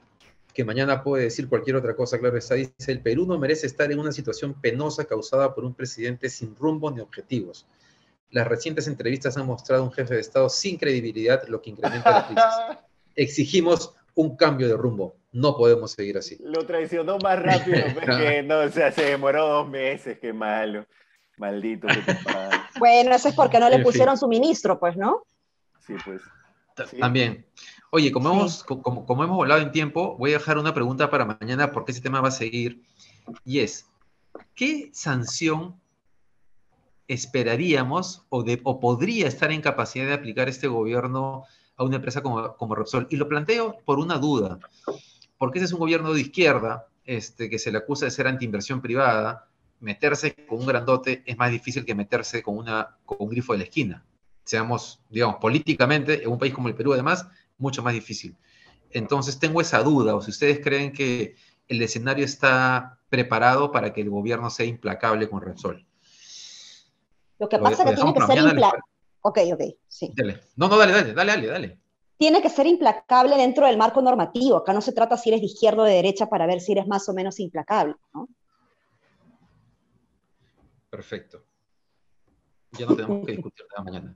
que 0.52 0.64
mañana 0.64 1.02
puede 1.02 1.24
decir 1.24 1.48
cualquier 1.48 1.76
otra 1.76 1.94
cosa, 1.94 2.18
claro 2.18 2.36
está, 2.36 2.54
dice, 2.54 2.72
el 2.88 3.00
Perú 3.00 3.26
no 3.26 3.38
merece 3.38 3.66
estar 3.66 3.90
en 3.92 3.98
una 3.98 4.12
situación 4.12 4.54
penosa 4.54 5.04
causada 5.04 5.54
por 5.54 5.64
un 5.64 5.74
presidente 5.74 6.28
sin 6.28 6.56
rumbo 6.56 6.90
ni 6.90 7.00
objetivos. 7.00 7.66
Las 8.30 8.46
recientes 8.46 8.86
entrevistas 8.86 9.36
han 9.36 9.46
mostrado 9.46 9.82
un 9.82 9.92
jefe 9.92 10.14
de 10.14 10.20
Estado 10.20 10.48
sin 10.48 10.76
credibilidad, 10.76 11.46
lo 11.48 11.60
que 11.60 11.70
incrementa 11.70 12.10
la 12.10 12.26
crisis. 12.26 12.44
Exigimos 13.16 13.94
un 14.14 14.36
cambio 14.36 14.68
de 14.68 14.76
rumbo. 14.76 15.16
No 15.32 15.56
podemos 15.56 15.92
seguir 15.92 16.18
así. 16.18 16.36
Lo 16.42 16.66
traicionó 16.66 17.18
más 17.18 17.40
rápido, 17.40 17.82
pues, 17.94 18.18
que 18.18 18.42
no, 18.42 18.60
o 18.60 18.68
sea, 18.68 18.92
se 18.92 19.04
demoró 19.04 19.46
dos 19.46 19.68
meses, 19.68 20.18
qué 20.18 20.32
malo. 20.32 20.86
Maldito. 21.36 21.88
bueno, 22.78 23.14
eso 23.14 23.28
es 23.28 23.34
porque 23.34 23.58
no 23.58 23.70
le 23.70 23.78
pusieron 23.78 24.16
su 24.16 24.28
ministro, 24.28 24.78
pues, 24.78 24.96
¿no? 24.96 25.22
Sí, 25.86 25.94
pues. 26.04 26.22
También. 26.98 27.46
Oye, 27.90 28.12
como, 28.12 28.30
hemos, 28.30 28.62
como, 28.62 29.04
como, 29.04 29.24
hemos 29.24 29.36
volado 29.36 29.60
en 29.60 29.72
tiempo, 29.72 30.16
voy 30.16 30.30
a 30.30 30.38
dejar 30.38 30.58
una 30.58 30.72
pregunta 30.72 31.10
para 31.10 31.24
mañana 31.24 31.72
porque 31.72 31.92
ese 31.92 32.00
tema 32.00 32.20
va 32.20 32.28
a 32.28 32.32
seguir. 32.32 32.82
Y 33.44 33.60
es, 33.60 33.86
¿qué 34.54 34.90
sanción 34.92 35.80
esperaríamos 37.12 38.24
o, 38.28 38.44
o 38.62 38.80
podría 38.80 39.26
estar 39.26 39.50
en 39.50 39.60
capacidad 39.60 40.06
de 40.06 40.14
aplicar 40.14 40.48
este 40.48 40.68
gobierno 40.68 41.42
a 41.76 41.82
una 41.82 41.96
empresa 41.96 42.22
como, 42.22 42.56
como 42.56 42.76
Repsol? 42.76 43.08
Y 43.10 43.16
lo 43.16 43.28
planteo 43.28 43.78
por 43.84 43.98
una 43.98 44.18
duda, 44.18 44.60
porque 45.36 45.58
ese 45.58 45.66
es 45.66 45.72
un 45.72 45.80
gobierno 45.80 46.12
de 46.12 46.20
izquierda 46.20 46.86
este, 47.04 47.50
que 47.50 47.58
se 47.58 47.72
le 47.72 47.78
acusa 47.78 48.04
de 48.04 48.12
ser 48.12 48.28
antiinversión 48.28 48.80
privada, 48.80 49.48
meterse 49.80 50.36
con 50.46 50.60
un 50.60 50.66
grandote 50.66 51.24
es 51.26 51.36
más 51.36 51.50
difícil 51.50 51.84
que 51.84 51.96
meterse 51.96 52.42
con, 52.42 52.56
una, 52.56 52.96
con 53.04 53.16
un 53.20 53.28
grifo 53.28 53.54
de 53.54 53.58
la 53.58 53.64
esquina. 53.64 54.04
Seamos, 54.44 55.02
digamos, 55.10 55.36
políticamente, 55.36 56.22
en 56.22 56.30
un 56.30 56.38
país 56.38 56.54
como 56.54 56.68
el 56.68 56.76
Perú 56.76 56.92
además, 56.92 57.26
mucho 57.58 57.82
más 57.82 57.94
difícil. 57.94 58.36
Entonces 58.90 59.40
tengo 59.40 59.60
esa 59.60 59.82
duda, 59.82 60.14
o 60.14 60.22
si 60.22 60.30
ustedes 60.30 60.60
creen 60.62 60.92
que 60.92 61.34
el 61.66 61.82
escenario 61.82 62.24
está 62.24 63.00
preparado 63.08 63.72
para 63.72 63.92
que 63.92 64.00
el 64.00 64.10
gobierno 64.10 64.48
sea 64.50 64.66
implacable 64.66 65.28
con 65.28 65.40
Repsol. 65.40 65.86
Lo 67.40 67.48
que 67.48 67.58
pasa 67.58 67.82
es 67.82 67.90
que 67.90 67.96
tiene 67.96 68.12
que 68.12 68.26
ser 68.26 68.38
implacable. 68.38 68.82
Ok, 69.22 69.38
ok, 69.54 69.62
sí. 69.88 70.12
No, 70.56 70.68
no, 70.68 70.76
dale, 70.76 70.92
dale, 70.92 71.14
dale, 71.14 71.32
dale, 71.32 71.46
dale. 71.46 71.80
Tiene 72.18 72.42
que 72.42 72.50
ser 72.50 72.66
implacable 72.66 73.34
dentro 73.36 73.66
del 73.66 73.78
marco 73.78 74.02
normativo. 74.02 74.58
Acá 74.58 74.74
no 74.74 74.82
se 74.82 74.92
trata 74.92 75.16
si 75.16 75.30
eres 75.30 75.40
de 75.40 75.46
izquierda 75.46 75.82
o 75.82 75.86
de 75.86 75.94
derecha 75.94 76.28
para 76.28 76.46
ver 76.46 76.60
si 76.60 76.72
eres 76.72 76.86
más 76.86 77.08
o 77.08 77.14
menos 77.14 77.40
implacable, 77.40 77.94
¿no? 78.12 78.28
Perfecto. 80.90 81.42
Ya 82.72 82.84
no 82.84 82.94
tenemos 82.94 83.24
que 83.24 83.32
discutir 83.32 83.64
nada 83.70 83.84
mañana. 83.84 84.14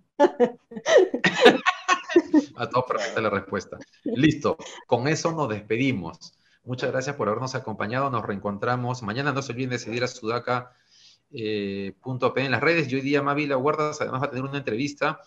A 2.57 2.69
todo 2.71 2.85
perfecta 2.85 3.23
la 3.23 3.31
respuesta. 3.31 3.79
Listo, 4.05 4.59
con 4.87 5.09
eso 5.09 5.33
nos 5.33 5.49
despedimos. 5.49 6.35
Muchas 6.63 6.93
gracias 6.93 7.17
por 7.17 7.29
habernos 7.29 7.55
acompañado. 7.55 8.11
Nos 8.11 8.23
reencontramos. 8.23 9.03
Mañana 9.03 9.33
no 9.33 9.41
se 9.41 9.53
olviden 9.53 9.71
de 9.71 9.79
seguir 9.79 10.05
a 10.05 10.09
sudaca.p 10.09 10.84
eh, 11.33 11.95
en 12.37 12.51
las 12.51 12.61
redes. 12.61 12.91
Y 12.91 12.97
hoy 12.97 13.01
día 13.01 13.23
Mavila 13.23 13.57
Guardas 13.57 14.01
además 14.01 14.23
va 14.23 14.27
a 14.27 14.31
tener 14.31 14.45
una 14.45 14.59
entrevista 14.59 15.21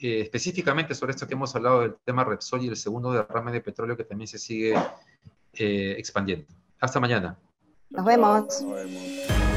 eh, 0.00 0.20
específicamente 0.20 0.94
sobre 0.94 1.12
esto 1.12 1.26
que 1.26 1.34
hemos 1.34 1.54
hablado 1.54 1.82
del 1.82 1.94
tema 2.04 2.24
Repsol 2.24 2.62
y 2.64 2.68
el 2.68 2.76
segundo 2.76 3.12
derrame 3.12 3.52
de 3.52 3.60
petróleo 3.60 3.96
que 3.96 4.04
también 4.04 4.28
se 4.28 4.38
sigue 4.38 4.74
eh, 5.54 5.94
expandiendo. 5.98 6.46
Hasta 6.80 7.00
mañana. 7.00 7.38
Nos 7.90 8.04
vemos. 8.04 8.62
Nos 8.62 8.72
vemos. 8.72 9.49